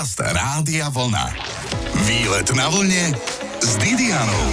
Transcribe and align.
Podcast 0.00 0.32
Rádia 0.32 0.88
Vlna. 0.88 1.28
Výlet 2.08 2.48
na 2.56 2.72
vlne 2.72 3.12
s 3.60 3.76
Didianou. 3.76 4.48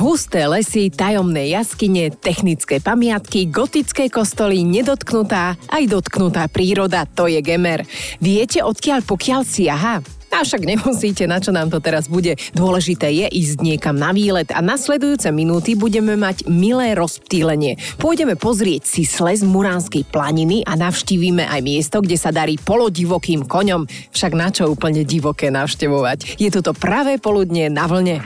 Husté 0.00 0.48
lesy, 0.48 0.88
tajomné 0.88 1.52
jaskyne, 1.52 2.08
technické 2.08 2.80
pamiatky, 2.80 3.52
gotické 3.52 4.08
kostoly, 4.08 4.64
nedotknutá, 4.64 5.52
aj 5.68 5.84
dotknutá 5.84 6.48
príroda, 6.48 7.04
to 7.04 7.28
je 7.28 7.44
Gemer. 7.44 7.84
Viete, 8.24 8.64
odkiaľ 8.64 9.04
pokiaľ 9.04 9.44
siaha? 9.44 10.00
Avšak 10.30 10.62
nemusíte, 10.62 11.26
na 11.26 11.42
čo 11.42 11.50
nám 11.50 11.74
to 11.74 11.82
teraz 11.82 12.06
bude. 12.06 12.38
Dôležité 12.54 13.10
je 13.10 13.26
ísť 13.26 13.66
niekam 13.66 13.98
na 13.98 14.14
výlet 14.14 14.46
a 14.54 14.62
nasledujúce 14.62 15.26
minúty 15.34 15.74
budeme 15.74 16.14
mať 16.14 16.46
milé 16.46 16.94
rozptýlenie. 16.94 17.76
Pôjdeme 17.98 18.38
pozrieť 18.38 18.86
si 18.86 19.02
sles 19.02 19.42
Muránskej 19.42 20.06
planiny 20.06 20.62
a 20.62 20.78
navštívime 20.78 21.50
aj 21.50 21.60
miesto, 21.66 21.98
kde 21.98 22.14
sa 22.14 22.30
darí 22.30 22.56
polodivokým 22.62 23.42
koňom. 23.44 23.90
Však 24.14 24.32
na 24.38 24.54
čo 24.54 24.70
úplne 24.70 25.02
divoké 25.02 25.50
navštevovať? 25.50 26.38
Je 26.38 26.48
toto 26.48 26.78
pravé 26.78 27.18
poludne 27.18 27.66
na 27.66 27.90
vlne. 27.90 28.22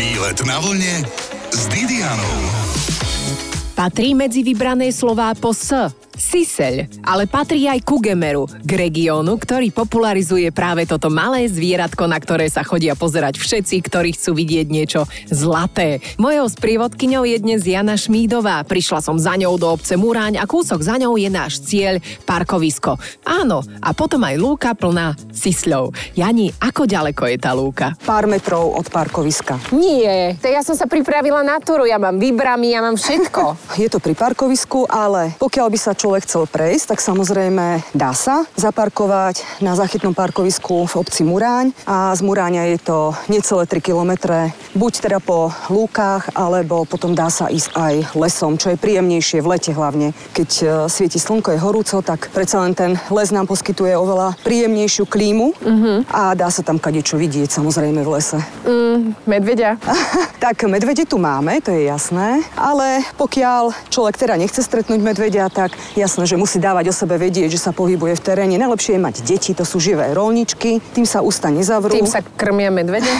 Výlet 0.00 0.38
na 0.48 0.56
vlne 0.64 1.04
s 1.52 1.62
Didianou. 1.68 2.36
Patrí 3.76 4.10
medzi 4.16 4.42
vybrané 4.42 4.90
slová 4.90 5.36
po 5.38 5.54
S. 5.54 5.70
Siseľ, 6.18 7.06
ale 7.06 7.30
patrí 7.30 7.70
aj 7.70 7.86
ku 7.86 8.02
Gemeru, 8.02 8.50
k 8.50 8.70
regiónu, 8.74 9.38
ktorý 9.38 9.70
popularizuje 9.70 10.50
práve 10.50 10.82
toto 10.82 11.06
malé 11.14 11.46
zvieratko, 11.46 12.10
na 12.10 12.18
ktoré 12.18 12.50
sa 12.50 12.66
chodia 12.66 12.98
pozerať 12.98 13.38
všetci, 13.38 13.78
ktorí 13.86 14.18
chcú 14.18 14.34
vidieť 14.34 14.66
niečo 14.66 15.06
zlaté. 15.30 16.02
Mojou 16.18 16.50
sprievodkyňou 16.50 17.22
je 17.22 17.38
dnes 17.38 17.62
Jana 17.62 17.94
Šmídová. 17.94 18.66
Prišla 18.66 18.98
som 18.98 19.14
za 19.14 19.38
ňou 19.38 19.54
do 19.62 19.70
obce 19.70 19.94
Muráň 19.94 20.42
a 20.42 20.44
kúsok 20.50 20.82
za 20.82 20.98
ňou 20.98 21.14
je 21.14 21.30
náš 21.30 21.62
cieľ, 21.62 22.02
parkovisko. 22.26 22.98
Áno, 23.22 23.62
a 23.78 23.94
potom 23.94 24.26
aj 24.26 24.34
lúka 24.42 24.74
plná 24.74 25.14
sisľov. 25.30 25.94
Jani, 26.18 26.50
ako 26.58 26.90
ďaleko 26.90 27.30
je 27.30 27.38
tá 27.38 27.54
lúka? 27.54 27.94
Pár 28.02 28.26
metrov 28.26 28.74
od 28.74 28.90
parkoviska. 28.90 29.70
Nie, 29.70 30.34
to 30.42 30.50
ja 30.50 30.66
som 30.66 30.74
sa 30.74 30.90
pripravila 30.90 31.46
na 31.46 31.62
túru, 31.62 31.86
ja 31.86 32.02
mám 32.02 32.18
vybramy, 32.18 32.74
ja 32.74 32.82
mám 32.82 32.98
všetko. 32.98 33.54
Je 33.82 33.86
to 33.86 34.02
pri 34.02 34.18
parkovisku, 34.18 34.90
ale 34.90 35.38
pokiaľ 35.38 35.66
by 35.70 35.78
sa 35.78 35.94
človek 36.08 36.24
chcel 36.24 36.48
prejsť, 36.48 36.96
tak 36.96 37.04
samozrejme 37.04 37.84
dá 37.92 38.16
sa 38.16 38.48
zaparkovať 38.56 39.60
na 39.60 39.76
zachytnom 39.76 40.16
parkovisku 40.16 40.88
v 40.88 40.94
obci 40.96 41.20
Muráň 41.20 41.76
a 41.84 42.16
z 42.16 42.24
Muráňa 42.24 42.64
je 42.72 42.78
to 42.80 43.12
necelé 43.28 43.68
3 43.68 43.76
kilometre, 43.84 44.56
buď 44.72 44.92
teda 45.04 45.20
po 45.20 45.52
lúkach, 45.68 46.32
alebo 46.32 46.88
potom 46.88 47.12
dá 47.12 47.28
sa 47.28 47.52
ísť 47.52 47.76
aj 47.76 47.94
lesom, 48.16 48.56
čo 48.56 48.72
je 48.72 48.80
príjemnejšie 48.80 49.44
v 49.44 49.50
lete 49.52 49.76
hlavne. 49.76 50.16
Keď 50.32 50.50
e, 50.56 50.66
svieti 50.88 51.20
slnko, 51.20 51.52
je 51.52 51.60
horúco, 51.60 52.00
tak 52.00 52.32
predsa 52.32 52.64
len 52.64 52.72
ten 52.72 52.96
les 53.12 53.28
nám 53.28 53.44
poskytuje 53.44 53.92
oveľa 53.92 54.32
príjemnejšiu 54.48 55.04
klímu 55.04 55.60
a 56.08 56.32
dá 56.32 56.48
sa 56.48 56.64
tam 56.64 56.80
kadečo 56.80 57.20
vidieť 57.20 57.52
samozrejme 57.52 58.00
v 58.00 58.08
lese. 58.16 58.40
Mm, 58.64 59.12
medvedia. 59.28 59.76
Tak 60.38 60.70
medvede 60.70 61.02
tu 61.02 61.18
máme, 61.18 61.58
to 61.58 61.74
je 61.74 61.90
jasné, 61.90 62.46
ale 62.54 63.02
pokiaľ 63.18 63.74
človek 63.90 64.14
teda 64.14 64.38
nechce 64.38 64.62
stretnúť 64.62 65.02
medvedia, 65.02 65.50
tak 65.50 65.74
jasné, 65.98 66.24
že 66.24 66.38
musí 66.38 66.62
dávať 66.62 66.90
o 66.90 66.94
sebe 66.94 67.18
vedieť, 67.18 67.50
že 67.50 67.60
sa 67.60 67.74
pohybuje 67.74 68.14
v 68.16 68.22
teréne. 68.22 68.54
Najlepšie 68.56 68.96
je 68.96 69.00
mať 69.02 69.16
deti, 69.26 69.50
to 69.52 69.66
sú 69.66 69.82
živé 69.82 70.14
rolničky, 70.14 70.78
tým 70.94 71.04
sa 71.04 71.20
ústa 71.20 71.50
nezavrú. 71.50 71.90
Tým 71.90 72.06
sa 72.06 72.22
krmia 72.22 72.70
medvede? 72.70 73.10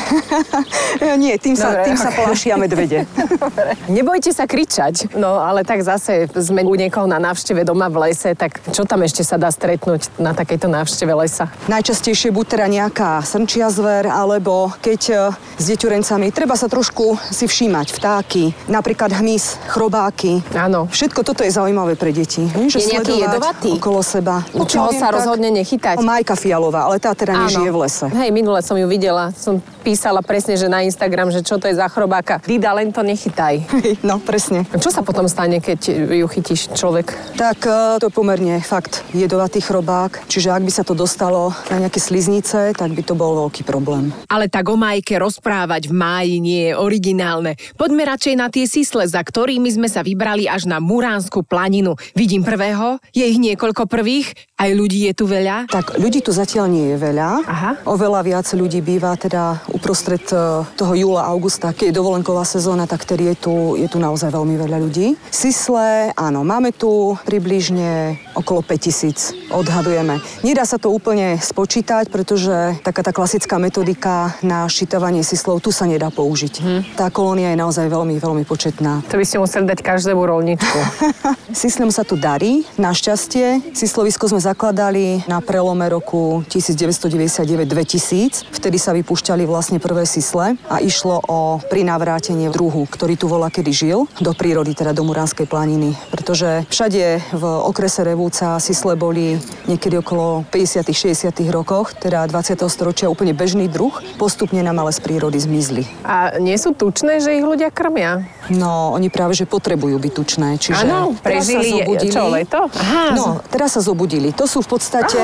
Nie, 1.23 1.37
tým 1.37 1.59
sa, 1.59 1.75
Dobre, 1.75 1.93
tým 1.93 1.99
sa 1.99 2.11
ok. 2.15 2.17
plašia 2.23 2.55
medvede. 2.55 3.05
Nebojte 3.99 4.31
sa 4.31 4.47
kričať. 4.47 5.13
No 5.19 5.43
ale 5.43 5.67
tak 5.67 5.83
zase 5.83 6.31
sme 6.33 6.63
u 6.63 6.75
niekoho 6.79 7.11
na 7.11 7.19
návšteve 7.19 7.67
doma 7.67 7.91
v 7.91 8.09
lese, 8.09 8.39
tak 8.39 8.63
čo 8.71 8.87
tam 8.87 9.03
ešte 9.03 9.27
sa 9.27 9.35
dá 9.35 9.51
stretnúť 9.51 10.15
na 10.23 10.33
takejto 10.33 10.71
návšteve 10.71 11.13
lesa? 11.19 11.51
Najčastejšie 11.67 12.31
buď 12.31 12.47
teda 12.47 12.67
nejaká 12.71 13.19
srnčia 13.27 13.69
zver, 13.75 14.07
alebo 14.07 14.71
keď 14.79 15.01
e, 15.09 15.15
s 15.59 15.65
deťurencami 15.67 16.31
treba 16.31 16.55
sa 16.55 16.71
trošku 16.71 17.19
si 17.33 17.51
všímať 17.51 17.87
vtáky, 17.91 18.45
napríklad 18.71 19.11
hmyz, 19.17 19.59
chrobáky. 19.73 20.45
Áno. 20.55 20.87
Všetko 20.93 21.25
toto 21.25 21.43
je 21.43 21.51
zaujímavé 21.51 21.99
pre 21.99 22.15
deti. 22.15 22.47
Hm, 22.69 22.73
Že 22.73 22.79
Je 22.79 22.87
nejaký 22.93 23.13
sledovať 23.17 23.25
jedovatý? 23.25 23.71
Okolo 23.81 24.01
seba. 24.05 24.37
U 24.53 24.65
čoho 24.69 24.93
sa 24.93 25.09
rozhodne 25.09 25.49
nechytať? 25.49 26.05
Majka 26.05 26.37
fialová, 26.37 26.85
ale 26.87 27.01
tá 27.01 27.17
teda 27.17 27.49
nežije 27.49 27.71
v 27.73 27.79
lese. 27.81 28.07
Hej, 28.13 28.31
minule 28.31 28.61
som 28.61 28.77
ju 28.77 28.85
videla. 28.85 29.33
Som 29.33 29.65
písala 29.81 30.21
presne, 30.21 30.61
že 30.61 30.69
na 30.69 30.85
Instagram, 30.85 31.33
že 31.33 31.41
čo 31.41 31.57
to 31.57 31.65
je 31.65 31.81
za 31.81 31.89
chrobáka. 31.89 32.45
Dida, 32.45 32.77
len 32.77 32.93
to 32.93 33.01
nechytaj. 33.01 33.65
No, 34.05 34.21
presne. 34.21 34.69
A 34.69 34.77
Čo 34.77 34.93
sa 34.93 35.01
potom 35.01 35.25
stane, 35.27 35.65
keď 35.65 36.13
ju 36.13 36.27
chytíš 36.29 36.71
človek? 36.77 37.17
Tak 37.41 37.59
e, 37.65 37.73
to 37.97 38.13
je 38.13 38.15
pomerne 38.15 38.61
fakt 38.61 39.01
jedovatý 39.17 39.65
chrobák, 39.65 40.29
čiže 40.29 40.53
ak 40.53 40.63
by 40.63 40.73
sa 40.73 40.85
to 40.85 40.93
dostalo 40.93 41.57
na 41.73 41.89
nejaké 41.89 41.99
sliznice, 41.99 42.77
tak 42.77 42.91
by 42.93 43.03
to 43.03 43.17
bol 43.17 43.49
veľký 43.49 43.65
problém. 43.65 44.13
Ale 44.29 44.53
tak 44.53 44.69
o 44.69 44.77
Majke 44.77 45.17
rozprávať 45.17 45.89
v 45.89 45.95
máji 45.97 46.35
nie 46.39 46.63
je 46.69 46.73
originálne. 46.77 47.57
Poďme 47.81 48.05
radšej 48.05 48.35
na 48.37 48.53
tie 48.53 48.69
sisle, 48.69 49.09
za 49.09 49.25
ktorými 49.25 49.73
sme 49.73 49.89
sa 49.89 50.05
vybrali 50.05 50.45
až 50.45 50.69
na 50.69 50.79
Muránsku 50.83 51.45
planinu. 51.49 51.97
Vidím 52.13 52.45
prvého, 52.59 52.99
je 53.15 53.23
ich 53.23 53.39
niekoľko 53.39 53.87
prvých, 53.87 54.35
aj 54.59 54.75
ľudí 54.75 55.07
je 55.07 55.15
tu 55.15 55.31
veľa. 55.31 55.71
Tak 55.71 56.03
ľudí 56.03 56.19
tu 56.19 56.35
zatiaľ 56.35 56.67
nie 56.67 56.91
je 56.91 56.99
veľa. 56.99 57.47
Aha. 57.47 57.71
Oveľa 57.87 58.27
viac 58.27 58.47
ľudí 58.51 58.83
býva 58.83 59.15
teda 59.15 59.63
uprostred 59.71 60.27
e, 60.35 60.67
toho 60.75 60.93
júla, 60.99 61.31
augusta, 61.31 61.71
keď 61.71 61.95
je 61.95 61.99
dovolenková 62.03 62.43
sezóna, 62.43 62.91
tak 62.91 63.07
tedy 63.07 63.31
je 63.31 63.47
tu, 63.47 63.55
je 63.79 63.87
tu 63.87 64.03
naozaj 64.03 64.35
veľmi 64.35 64.59
veľa 64.59 64.83
ľudí. 64.83 65.15
Sisle, 65.31 66.11
áno, 66.19 66.43
máme 66.43 66.75
tu 66.75 67.15
približne 67.23 68.19
okolo 68.35 68.67
5000, 68.67 69.55
odhadujeme. 69.55 70.19
Nedá 70.43 70.67
sa 70.67 70.83
to 70.83 70.91
úplne 70.91 71.39
spočítať, 71.39 72.11
pretože 72.11 72.83
taká 72.83 73.07
tá 73.07 73.15
klasická 73.15 73.63
metodika 73.63 74.35
na 74.43 74.67
ščítavanie 74.67 75.23
sislov 75.23 75.63
tu 75.63 75.71
sa 75.71 75.87
nedá 75.87 76.11
použiť. 76.11 76.55
Mhm. 76.59 76.79
Tá 76.99 77.07
kolónia 77.15 77.55
je 77.55 77.63
naozaj 77.63 77.87
veľmi, 77.87 78.19
veľmi 78.19 78.43
početná. 78.43 79.07
To 79.07 79.15
by 79.15 79.23
ste 79.23 79.39
museli 79.39 79.71
dať 79.71 79.79
každému 79.87 80.19
rolničku. 80.27 80.79
Sislem 81.55 81.95
sa 81.95 82.03
tu 82.03 82.19
darí, 82.19 82.48
našťastie. 82.81 83.77
Sislovisko 83.77 84.29
sme 84.31 84.41
zakladali 84.41 85.21
na 85.27 85.41
prelome 85.45 85.89
roku 85.91 86.45
1999-2000. 86.49 88.49
Vtedy 88.53 88.79
sa 88.81 88.93
vypúšťali 88.97 89.45
vlastne 89.45 89.79
prvé 89.83 90.07
sisle 90.09 90.57
a 90.69 90.81
išlo 90.81 91.21
o 91.27 91.61
prinavrátenie 91.69 92.49
druhu, 92.49 92.87
ktorý 92.89 93.17
tu 93.19 93.29
vola 93.29 93.51
kedy 93.53 93.73
žil, 93.73 94.07
do 94.23 94.33
prírody, 94.33 94.75
teda 94.75 94.93
do 94.95 95.05
Muránskej 95.05 95.47
planiny. 95.51 95.95
Pretože 96.11 96.65
všade 96.71 97.21
v 97.35 97.45
okrese 97.45 98.05
Revúca 98.07 98.59
sisle 98.63 98.97
boli 98.97 99.39
niekedy 99.69 99.99
okolo 100.01 100.45
50 100.49 100.87
60 100.89 101.53
rokoch, 101.53 101.93
teda 101.95 102.27
20. 102.27 102.59
storočia 102.71 103.11
úplne 103.11 103.35
bežný 103.35 103.67
druh. 103.67 103.93
Postupne 104.17 104.63
nám 104.63 104.79
ale 104.83 104.95
z 104.95 105.03
prírody 105.03 105.39
zmizli. 105.39 105.87
A 106.07 106.39
nie 106.43 106.59
sú 106.59 106.75
tučné, 106.75 107.19
že 107.19 107.39
ich 107.39 107.47
ľudia 107.47 107.71
krmia? 107.71 108.27
No, 108.51 108.97
oni 108.97 109.09
práve, 109.09 109.33
že 109.33 109.45
potrebujú 109.45 110.01
byť 110.01 110.13
tučné. 110.15 110.57
Čiže 110.57 110.83
Áno, 110.83 111.13
teraz 111.21 111.45
sa 111.45 111.53
prežili, 111.53 111.69
zobudili. 111.75 112.13
čo, 112.13 112.23
leto? 112.33 112.61
Aha, 112.67 113.05
No, 113.13 113.25
teraz 113.47 113.77
sa 113.77 113.81
zobudili. 113.81 114.33
To 114.33 114.49
sú 114.49 114.65
v 114.65 114.69
podstate 114.71 115.21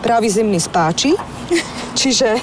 praví 0.00 0.28
zimní 0.28 0.56
spáči. 0.56 1.12
Čiže 2.00 2.40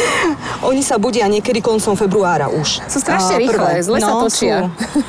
oni 0.70 0.82
sa 0.82 0.96
budia 0.98 1.26
niekedy 1.28 1.60
koncom 1.60 1.94
februára 1.96 2.48
už. 2.52 2.82
Sú 2.88 2.98
strašne 3.00 3.40
rýchle, 3.40 3.82
zle 3.82 3.98
sa 4.00 4.12
no, 4.14 4.20
točia. 4.26 4.56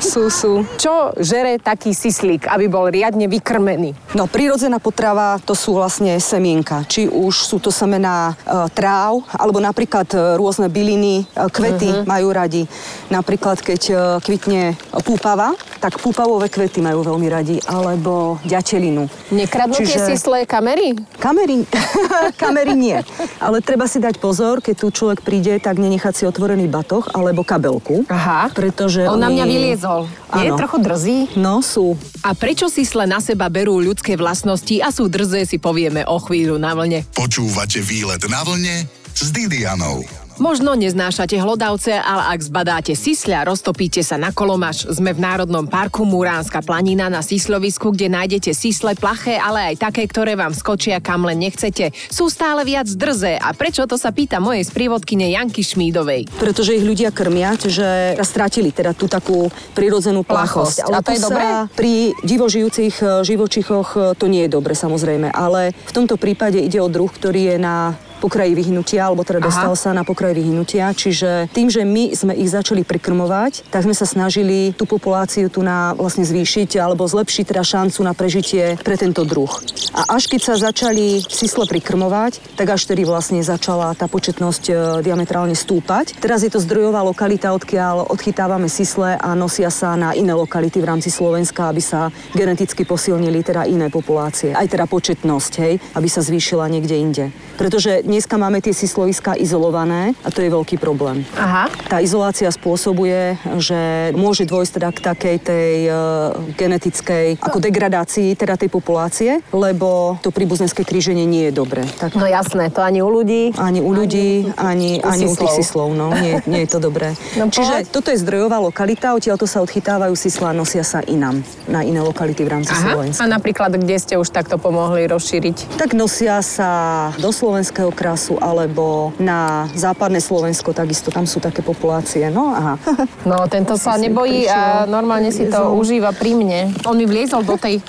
Sú, 0.00 0.02
sú, 0.12 0.22
sú. 0.30 0.52
Čo 0.78 1.14
žere 1.18 1.58
taký 1.60 1.92
sislík, 1.92 2.48
aby 2.48 2.66
bol 2.68 2.88
riadne 2.88 3.26
vykrmený? 3.28 3.94
No, 4.16 4.26
prírodzená 4.30 4.78
potrava 4.78 5.38
to 5.42 5.52
sú 5.56 5.76
vlastne 5.76 6.16
semienka. 6.18 6.84
Či 6.86 7.08
už 7.10 7.34
sú 7.46 7.56
to 7.58 7.70
semená 7.70 8.32
e, 8.32 8.68
tráv, 8.72 9.24
alebo 9.34 9.58
napríklad 9.60 10.08
e, 10.14 10.18
rôzne 10.38 10.68
byliny, 10.68 11.24
e, 11.24 11.48
kvety 11.48 12.06
majú 12.06 12.28
radi. 12.34 12.62
Napríklad, 13.10 13.60
keď 13.60 13.82
e, 13.90 13.94
kvitne 14.22 14.62
púpava, 15.04 15.54
tak 15.78 16.00
púpavové 16.00 16.48
kvety 16.48 16.80
majú 16.80 17.04
veľmi 17.04 17.28
radi, 17.28 17.56
alebo 17.68 18.38
ďatelinu. 18.46 19.06
Nekradnú 19.30 19.78
tie 19.84 20.00
sislé 20.00 20.48
kamery? 20.48 20.96
Kamery, 21.20 21.64
kamery 22.42 22.74
nie. 22.74 22.98
Ale 23.38 23.60
treba 23.60 23.86
si 23.86 24.00
dať 24.00 24.18
pozor, 24.18 24.64
keď 24.64 24.73
tu 24.74 24.90
človek 24.90 25.22
príde, 25.22 25.56
tak 25.62 25.78
nenechať 25.78 26.12
si 26.12 26.24
otvorený 26.26 26.66
batoh 26.68 27.06
alebo 27.14 27.46
kabelku. 27.46 28.04
Aha. 28.10 28.50
Pretože 28.52 29.06
On 29.06 29.18
na 29.18 29.30
mňa 29.30 29.44
vyliezol. 29.46 30.10
Je 30.34 30.50
trochu 30.58 30.78
drzý? 30.82 31.16
No, 31.38 31.62
sú. 31.62 31.94
A 32.26 32.34
prečo 32.34 32.66
sisle 32.66 33.06
na 33.06 33.22
seba 33.22 33.46
berú 33.46 33.78
ľudské 33.78 34.18
vlastnosti 34.18 34.76
a 34.82 34.90
sú 34.90 35.06
drzé, 35.06 35.46
si 35.46 35.62
povieme 35.62 36.02
o 36.04 36.18
chvíľu 36.18 36.58
na 36.58 36.74
vlne. 36.74 37.06
Počúvate 37.14 37.78
Výlet 37.78 38.22
na 38.26 38.42
vlne 38.42 38.84
s 39.14 39.30
Didianou. 39.30 40.23
Možno 40.34 40.74
neznášate 40.74 41.38
hlodavce, 41.38 41.94
ale 41.94 42.34
ak 42.34 42.40
zbadáte 42.42 42.98
sisľa, 42.98 43.46
roztopíte 43.46 44.02
sa 44.02 44.18
na 44.18 44.34
kolomaš. 44.34 44.82
Sme 44.90 45.14
v 45.14 45.22
Národnom 45.22 45.70
parku 45.70 46.02
Muránska 46.02 46.58
planina 46.58 47.06
na 47.06 47.22
sislovisku, 47.22 47.94
kde 47.94 48.10
nájdete 48.10 48.50
sisle 48.50 48.98
plaché, 48.98 49.38
ale 49.38 49.74
aj 49.74 49.86
také, 49.86 50.10
ktoré 50.10 50.34
vám 50.34 50.50
skočia 50.50 50.98
kam 50.98 51.22
len 51.22 51.38
nechcete. 51.38 51.94
Sú 52.10 52.26
stále 52.26 52.66
viac 52.66 52.90
drze 52.90 53.38
a 53.38 53.54
prečo 53.54 53.86
to 53.86 53.94
sa 53.94 54.10
pýta 54.10 54.42
mojej 54.42 54.66
sprievodkyne 54.66 55.30
Janky 55.30 55.62
Šmídovej. 55.62 56.26
Pretože 56.34 56.74
ich 56.74 56.82
ľudia 56.82 57.14
krmia, 57.14 57.54
že 57.54 58.18
stratili 58.26 58.74
teda 58.74 58.90
tú 58.90 59.06
takú 59.06 59.46
prirodzenú 59.78 60.26
plachosť. 60.26 60.90
A 60.90 60.98
to 60.98 61.14
je 61.14 61.22
dobré? 61.22 61.46
Pri 61.78 62.10
divožijúcich 62.26 62.94
e, 62.98 63.04
živočichoch 63.22 63.88
e, 63.94 63.98
to 64.18 64.26
nie 64.26 64.50
je 64.50 64.50
dobre 64.50 64.74
samozrejme, 64.74 65.30
ale 65.30 65.70
v 65.70 65.92
tomto 65.94 66.18
prípade 66.18 66.58
ide 66.58 66.82
o 66.82 66.90
druh, 66.90 67.12
ktorý 67.12 67.54
je 67.54 67.56
na 67.62 67.94
pokraji 68.24 68.56
vyhnutia, 68.56 69.04
alebo 69.04 69.20
teda 69.20 69.44
Aha. 69.44 69.46
dostal 69.52 69.74
sa 69.76 69.90
na 69.92 70.00
pokraji 70.00 70.40
vyhnutia. 70.40 70.88
Čiže 70.96 71.52
tým, 71.52 71.68
že 71.68 71.84
my 71.84 72.16
sme 72.16 72.32
ich 72.32 72.48
začali 72.48 72.80
prikrmovať, 72.80 73.68
tak 73.68 73.84
sme 73.84 73.92
sa 73.92 74.08
snažili 74.08 74.72
tú 74.72 74.88
populáciu 74.88 75.52
tu 75.52 75.60
na 75.60 75.92
vlastne 75.92 76.24
zvýšiť 76.24 76.80
alebo 76.80 77.04
zlepšiť 77.04 77.44
teda 77.52 77.60
šancu 77.60 78.00
na 78.00 78.16
prežitie 78.16 78.80
pre 78.80 78.96
tento 78.96 79.28
druh. 79.28 79.52
A 79.92 80.16
až 80.16 80.32
keď 80.32 80.40
sa 80.40 80.54
začali 80.56 81.20
sisle 81.20 81.68
prikrmovať, 81.68 82.56
tak 82.56 82.72
až 82.72 82.88
tedy 82.88 83.04
vlastne 83.04 83.44
začala 83.44 83.92
tá 83.92 84.08
početnosť 84.08 84.64
e, 84.66 84.72
diametrálne 85.04 85.52
stúpať. 85.52 86.16
Teraz 86.16 86.40
je 86.40 86.50
to 86.50 86.62
zdrojová 86.62 87.04
lokalita, 87.04 87.52
odkiaľ 87.52 88.08
odchytávame 88.08 88.72
sisle 88.72 89.20
a 89.20 89.30
nosia 89.36 89.68
sa 89.68 89.92
na 89.98 90.16
iné 90.16 90.32
lokality 90.32 90.80
v 90.80 90.88
rámci 90.88 91.12
Slovenska, 91.12 91.68
aby 91.68 91.82
sa 91.84 92.08
geneticky 92.32 92.88
posilnili 92.88 93.44
teda 93.44 93.68
iné 93.68 93.92
populácie. 93.92 94.54
Aj 94.54 94.64
teda 94.64 94.88
početnosť, 94.88 95.52
hej, 95.60 95.74
aby 95.98 96.08
sa 96.08 96.24
zvýšila 96.24 96.70
niekde 96.70 96.96
inde. 96.96 97.24
Pretože 97.54 98.02
dneska 98.14 98.38
máme 98.38 98.62
tie 98.62 98.70
sisloviská 98.70 99.34
izolované 99.34 100.14
a 100.22 100.30
to 100.30 100.38
je 100.38 100.46
veľký 100.46 100.78
problém. 100.78 101.26
Aha. 101.34 101.66
Tá 101.90 101.98
izolácia 101.98 102.46
spôsobuje, 102.54 103.34
že 103.58 104.14
môže 104.14 104.46
dôjsť 104.46 104.72
teda 104.78 104.88
k 104.94 104.98
takej 105.02 105.36
tej 105.42 105.74
uh, 105.90 106.30
genetickej 106.54 107.42
ako 107.42 107.58
degradácii 107.58 108.38
teda 108.38 108.54
tej 108.54 108.70
populácie, 108.70 109.42
lebo 109.50 110.14
to 110.22 110.30
príbuzenské 110.30 110.86
kríženie 110.86 111.26
nie 111.26 111.50
je 111.50 111.52
dobré. 111.58 111.82
Tak... 111.98 112.14
No 112.14 112.30
jasné, 112.30 112.70
to 112.70 112.86
ani 112.86 113.02
u 113.02 113.10
ľudí. 113.10 113.50
Ani 113.58 113.82
u 113.82 113.90
ľudí, 113.90 114.46
ani, 114.54 115.02
ani, 115.02 115.02
u, 115.02 115.10
ani 115.10 115.24
u 115.26 115.34
tých 115.34 115.54
sislov, 115.58 115.90
no, 115.98 116.14
nie, 116.14 116.38
nie 116.46 116.62
je 116.64 116.68
to 116.70 116.78
dobré. 116.78 117.10
No, 117.34 117.50
Čiže 117.50 117.90
toto 117.90 118.14
je 118.14 118.18
zdrojová 118.22 118.62
lokalita, 118.62 119.10
odtiaľto 119.10 119.50
sa 119.50 119.58
odchytávajú 119.58 120.14
sisla 120.14 120.54
a 120.54 120.54
nosia 120.54 120.86
sa 120.86 121.02
inám, 121.02 121.42
na 121.66 121.82
iné 121.82 121.98
lokality 121.98 122.46
v 122.46 122.50
rámci 122.54 122.70
Aha. 122.70 122.94
Slovenska. 122.94 123.20
A 123.20 123.26
napríklad, 123.26 123.74
kde 123.74 123.96
ste 123.98 124.14
už 124.14 124.30
takto 124.30 124.54
pomohli 124.54 125.10
rozšíriť? 125.10 125.74
Tak 125.74 125.98
nosia 125.98 126.38
sa 126.46 127.10
do 127.18 127.34
slovenského 127.34 127.90
krasu 128.04 128.36
alebo 128.36 129.16
na 129.16 129.64
západné 129.72 130.20
Slovensko, 130.20 130.76
takisto 130.76 131.08
tam 131.08 131.24
sú 131.24 131.40
také 131.40 131.64
populácie. 131.64 132.28
No 132.28 132.52
aha. 132.52 132.76
No, 133.24 133.48
tento 133.48 133.80
sa 133.80 133.96
nebojí 133.96 134.44
a 134.44 134.84
normálne 134.84 135.32
si 135.32 135.48
to 135.48 135.72
užíva 135.80 136.12
pri 136.12 136.36
mne. 136.36 136.60
On 136.84 136.92
mi 136.92 137.08
vliezol 137.08 137.40
do 137.40 137.56
tej... 137.56 137.80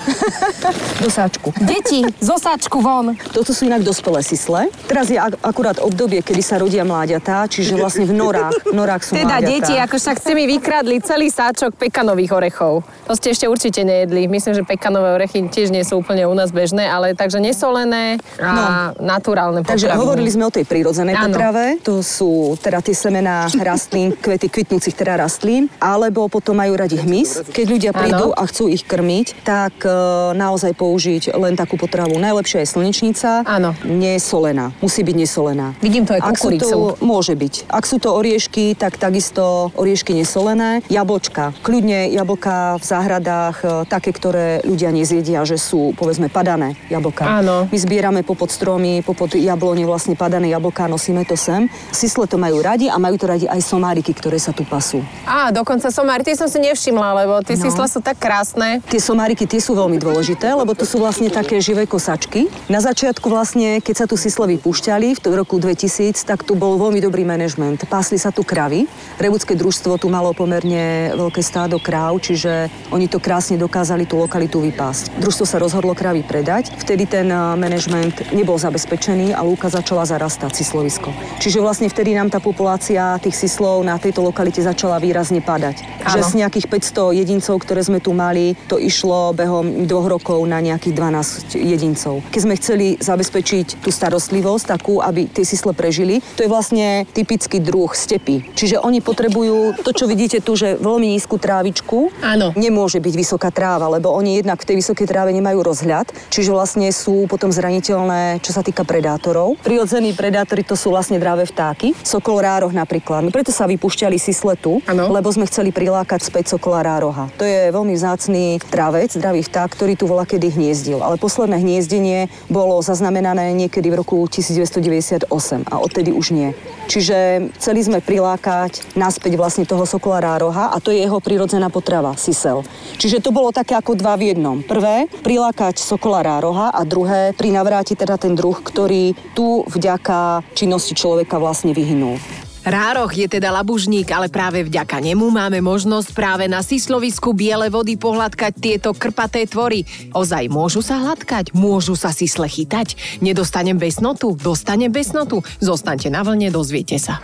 do 1.04 1.12
sáčku. 1.12 1.52
Deti, 1.60 2.08
zo 2.16 2.40
sáčku 2.40 2.80
von. 2.80 3.12
Toto 3.36 3.52
sú 3.52 3.68
inak 3.68 3.84
dospelé 3.84 4.24
sisle. 4.24 4.72
Teraz 4.88 5.12
je 5.12 5.20
ak- 5.20 5.36
akurát 5.44 5.76
obdobie, 5.76 6.24
kedy 6.24 6.40
sa 6.40 6.56
rodia 6.56 6.88
mláďatá, 6.88 7.44
čiže 7.52 7.76
vlastne 7.76 8.08
v 8.08 8.16
norách, 8.16 8.56
v 8.64 8.72
norách 8.72 9.02
sú 9.04 9.12
Teda 9.12 9.44
mláďatá. 9.44 9.50
deti, 9.52 9.74
ako 9.76 9.96
však 10.00 10.16
ste 10.24 10.32
mi 10.32 10.44
vykradli 10.48 10.96
celý 11.04 11.28
sáčok 11.28 11.76
pekanových 11.76 12.32
orechov. 12.32 12.80
To 13.04 13.12
ste 13.12 13.36
ešte 13.36 13.44
určite 13.44 13.84
nejedli. 13.84 14.24
Myslím, 14.32 14.56
že 14.56 14.62
pekanové 14.64 15.20
orechy 15.20 15.44
tiež 15.52 15.68
nie 15.68 15.84
sú 15.84 16.00
úplne 16.00 16.24
u 16.24 16.32
nás 16.32 16.48
bežné, 16.48 16.88
ale 16.88 17.12
takže 17.12 17.44
nesolené 17.44 18.16
a 18.40 18.96
no. 18.96 19.04
naturálne 19.04 19.60
Takže 19.66 19.92
hovorili 20.06 20.30
sme 20.30 20.46
o 20.46 20.52
tej 20.54 20.62
prírodzenej 20.62 21.18
ano. 21.18 21.24
potrave. 21.30 21.64
To 21.82 21.98
sú 22.04 22.54
teda 22.60 22.78
tie 22.82 22.94
semená 22.94 23.48
rastlín, 23.50 24.14
kvety 24.24 24.46
kvitnúcich 24.46 24.94
teda 24.94 25.18
rastlín, 25.18 25.66
alebo 25.80 26.28
potom 26.28 26.58
majú 26.58 26.76
radi 26.76 27.00
hmyz. 27.00 27.50
Keď 27.50 27.66
ľudia 27.66 27.90
prídu 27.96 28.30
ano. 28.30 28.38
a 28.38 28.42
chcú 28.44 28.68
ich 28.68 28.84
krmiť, 28.84 29.42
tak 29.42 29.82
e, 29.82 29.90
naozaj 30.36 30.76
použiť 30.76 31.32
len 31.34 31.56
takú 31.56 31.80
potravu. 31.80 32.20
Najlepšia 32.20 32.62
je 32.62 32.68
slnečnica, 32.68 33.42
Áno. 33.48 33.72
nesolená. 33.82 34.76
Musí 34.84 35.00
byť 35.02 35.16
nesolená. 35.16 35.72
Vidím 35.80 36.04
to 36.04 36.14
aj 36.14 36.22
to, 36.60 37.00
môže 37.00 37.32
byť. 37.32 37.70
Ak 37.72 37.88
sú 37.88 37.96
to 37.96 38.12
oriešky, 38.12 38.76
tak 38.76 39.00
takisto 39.00 39.72
oriešky 39.74 40.12
nesolené. 40.12 40.84
Jablčka. 40.92 41.56
Kľudne 41.64 42.12
jablka 42.12 42.76
v 42.78 42.84
záhradách, 42.84 43.56
e, 43.64 43.66
také, 43.88 44.12
ktoré 44.12 44.60
ľudia 44.62 44.92
nezjedia, 44.92 45.42
že 45.48 45.56
sú 45.56 45.96
povedzme 45.96 46.28
padané 46.28 46.76
jablka. 46.92 47.24
Áno. 47.24 47.66
My 47.72 47.78
zbierame 47.80 48.20
popod 48.22 48.52
stromy, 48.52 49.00
popod 49.00 49.32
jablone 49.34 49.85
vlastne 49.86 50.18
padané 50.18 50.50
jablká, 50.50 50.90
nosíme 50.90 51.22
to 51.22 51.38
sem. 51.38 51.70
Sisle 51.94 52.26
to 52.26 52.36
majú 52.36 52.58
radi 52.60 52.90
a 52.90 52.98
majú 52.98 53.16
to 53.16 53.30
radi 53.30 53.46
aj 53.46 53.62
somáriky, 53.62 54.10
ktoré 54.10 54.36
sa 54.42 54.50
tu 54.50 54.66
pasú. 54.66 55.00
Á, 55.22 55.54
dokonca 55.54 55.88
somári, 55.94 56.26
tie 56.26 56.34
som 56.34 56.50
si 56.50 56.58
nevšimla, 56.58 57.24
lebo 57.24 57.40
tie 57.46 57.54
no. 57.54 57.70
sisle 57.70 57.86
sú 57.86 58.02
tak 58.02 58.18
krásne. 58.18 58.82
Tie 58.90 58.98
somáriky, 58.98 59.46
tie 59.46 59.62
sú 59.62 59.78
veľmi 59.78 59.96
dôležité, 60.02 60.50
lebo 60.50 60.74
to 60.74 60.82
sú 60.82 60.98
vlastne 60.98 61.30
také 61.30 61.62
živé 61.62 61.86
kosačky. 61.86 62.50
Na 62.66 62.82
začiatku 62.82 63.30
vlastne, 63.30 63.78
keď 63.78 63.94
sa 63.94 64.06
tu 64.10 64.18
sisle 64.18 64.50
vypúšťali 64.58 65.22
v 65.22 65.34
roku 65.38 65.62
2000, 65.62 66.26
tak 66.26 66.42
tu 66.42 66.58
bol 66.58 66.74
veľmi 66.80 66.98
dobrý 66.98 67.22
manažment. 67.22 67.86
Pásli 67.86 68.18
sa 68.18 68.34
tu 68.34 68.42
kravy. 68.42 68.90
Rebucké 69.22 69.54
družstvo 69.54 70.00
tu 70.00 70.10
malo 70.10 70.34
pomerne 70.34 71.14
veľké 71.14 71.44
stádo 71.44 71.78
kráv, 71.78 72.18
čiže 72.18 72.72
oni 72.90 73.06
to 73.06 73.22
krásne 73.22 73.60
dokázali 73.60 74.08
tú 74.08 74.18
lokalitu 74.18 74.58
vypásť. 74.64 75.20
Družstvo 75.20 75.44
sa 75.46 75.62
rozhodlo 75.62 75.92
kravy 75.92 76.24
predať. 76.24 76.72
Vtedy 76.80 77.04
ten 77.06 77.28
eh, 77.28 77.38
manažment 77.54 78.32
nebol 78.32 78.56
zabezpečený 78.56 79.36
a 79.36 79.44
lúka 79.44 79.68
začala 79.76 80.08
zarastať 80.08 80.52
sislovisko. 80.56 81.12
Čiže 81.38 81.60
vlastne 81.60 81.92
vtedy 81.92 82.16
nám 82.16 82.32
tá 82.32 82.40
populácia 82.40 83.20
tých 83.20 83.36
sislov 83.36 83.84
na 83.84 84.00
tejto 84.00 84.24
lokalite 84.24 84.64
začala 84.64 84.96
výrazne 84.96 85.44
padať. 85.44 85.84
Áno. 86.06 86.16
Že 86.16 86.20
z 86.24 86.32
nejakých 86.40 86.66
500 86.72 87.20
jedincov, 87.20 87.54
ktoré 87.60 87.80
sme 87.84 88.00
tu 88.00 88.16
mali, 88.16 88.56
to 88.70 88.80
išlo 88.80 89.36
behom 89.36 89.84
dvoch 89.84 90.08
rokov 90.08 90.40
na 90.48 90.64
nejakých 90.64 90.94
12 90.96 91.60
jedincov. 91.60 92.24
Keď 92.32 92.40
sme 92.40 92.54
chceli 92.56 92.86
zabezpečiť 92.96 93.84
tú 93.84 93.90
starostlivosť 93.92 94.64
takú, 94.78 95.04
aby 95.04 95.28
tie 95.28 95.44
sisle 95.44 95.76
prežili, 95.76 96.24
to 96.38 96.46
je 96.46 96.50
vlastne 96.50 97.04
typický 97.12 97.60
druh 97.60 97.92
stepy. 97.92 98.56
Čiže 98.56 98.80
oni 98.80 99.04
potrebujú 99.04 99.82
to, 99.84 99.92
čo 99.92 100.08
vidíte 100.08 100.40
tu, 100.40 100.56
že 100.56 100.78
veľmi 100.80 101.18
nízku 101.18 101.36
trávičku. 101.36 102.14
Áno. 102.24 102.56
Nemôže 102.56 103.02
byť 103.02 103.14
vysoká 103.14 103.52
tráva, 103.52 103.90
lebo 103.92 104.14
oni 104.14 104.40
jednak 104.40 104.62
v 104.62 104.68
tej 104.72 104.76
vysokej 104.80 105.06
tráve 105.10 105.30
nemajú 105.34 105.60
rozhľad, 105.60 106.08
čiže 106.32 106.54
vlastne 106.54 106.88
sú 106.94 107.26
potom 107.26 107.50
zraniteľné, 107.50 108.40
čo 108.40 108.54
sa 108.54 108.62
týka 108.62 108.86
predátorov. 108.86 109.58
Prirodzení 109.66 110.14
predátori 110.14 110.62
to 110.62 110.78
sú 110.78 110.94
vlastne 110.94 111.18
dravé 111.18 111.42
vtáky, 111.42 111.90
sokol 112.06 112.38
rároh 112.38 112.70
napríklad. 112.70 113.26
No 113.26 113.34
preto 113.34 113.50
sa 113.50 113.66
vypúšťali 113.66 114.14
sisle 114.14 114.54
tu, 114.54 114.78
ano. 114.86 115.10
lebo 115.10 115.26
sme 115.26 115.42
chceli 115.50 115.74
prilákať 115.74 116.22
späť 116.22 116.54
sokola 116.54 116.86
rároha. 116.86 117.26
To 117.34 117.42
je 117.42 117.74
veľmi 117.74 117.90
vzácný 117.98 118.62
dravec, 118.70 119.10
dravý 119.18 119.42
vták, 119.42 119.74
ktorý 119.74 119.98
tu 119.98 120.06
vola 120.06 120.22
kedy 120.22 120.54
hniezdil. 120.54 121.02
Ale 121.02 121.18
posledné 121.18 121.58
hniezdenie 121.66 122.30
bolo 122.46 122.78
zaznamenané 122.78 123.50
niekedy 123.58 123.90
v 123.90 124.06
roku 124.06 124.22
1998 124.30 125.26
a 125.66 125.74
odtedy 125.82 126.14
už 126.14 126.30
nie. 126.30 126.54
Čiže 126.86 127.50
chceli 127.58 127.82
sme 127.82 127.98
prilákať 127.98 128.94
naspäť 128.94 129.34
vlastne 129.34 129.66
toho 129.66 129.82
sokola 129.82 130.22
rároha 130.22 130.70
a 130.70 130.78
to 130.78 130.94
je 130.94 131.02
jeho 131.02 131.18
prirodzená 131.18 131.74
potrava, 131.74 132.14
sisel. 132.14 132.62
Čiže 133.02 133.18
to 133.18 133.34
bolo 133.34 133.50
také 133.50 133.74
ako 133.74 133.98
dva 133.98 134.14
v 134.14 134.30
jednom. 134.30 134.62
Prvé, 134.62 135.10
prilákať 135.26 135.82
sokola 135.82 136.22
rároha 136.22 136.70
a 136.70 136.86
druhé, 136.86 137.34
prinavrátiť 137.34 137.98
teda 137.98 138.14
ten 138.14 138.38
druh, 138.38 138.54
ktorý 138.62 139.18
tu 139.34 139.55
vďaka 139.64 140.44
činnosti 140.52 140.92
človeka 140.92 141.40
vlastne 141.40 141.72
vyhynul. 141.72 142.20
Rároch 142.66 143.14
je 143.14 143.30
teda 143.30 143.54
labužník, 143.54 144.10
ale 144.10 144.26
práve 144.26 144.66
vďaka 144.66 144.98
nemu 144.98 145.30
máme 145.30 145.62
možnosť 145.62 146.10
práve 146.10 146.50
na 146.50 146.66
sislovisku 146.66 147.30
biele 147.30 147.70
vody 147.70 147.94
pohľadkať 147.94 148.52
tieto 148.58 148.90
krpaté 148.90 149.46
tvory. 149.46 149.86
Ozaj 150.10 150.50
môžu 150.50 150.82
sa 150.82 150.98
hladkať, 150.98 151.54
môžu 151.54 151.94
sa 151.94 152.10
sisle 152.10 152.50
chytať. 152.50 152.98
Nedostanem 153.22 153.78
besnotu, 153.78 154.34
dostanem 154.34 154.90
besnotu. 154.90 155.46
Zostaňte 155.62 156.10
na 156.10 156.26
vlne, 156.26 156.50
dozviete 156.50 156.98
sa. 156.98 157.22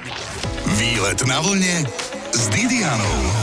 Výlet 0.79 1.19
na 1.27 1.43
vlne 1.43 1.91
s 2.31 2.47
Didianou. 2.47 3.42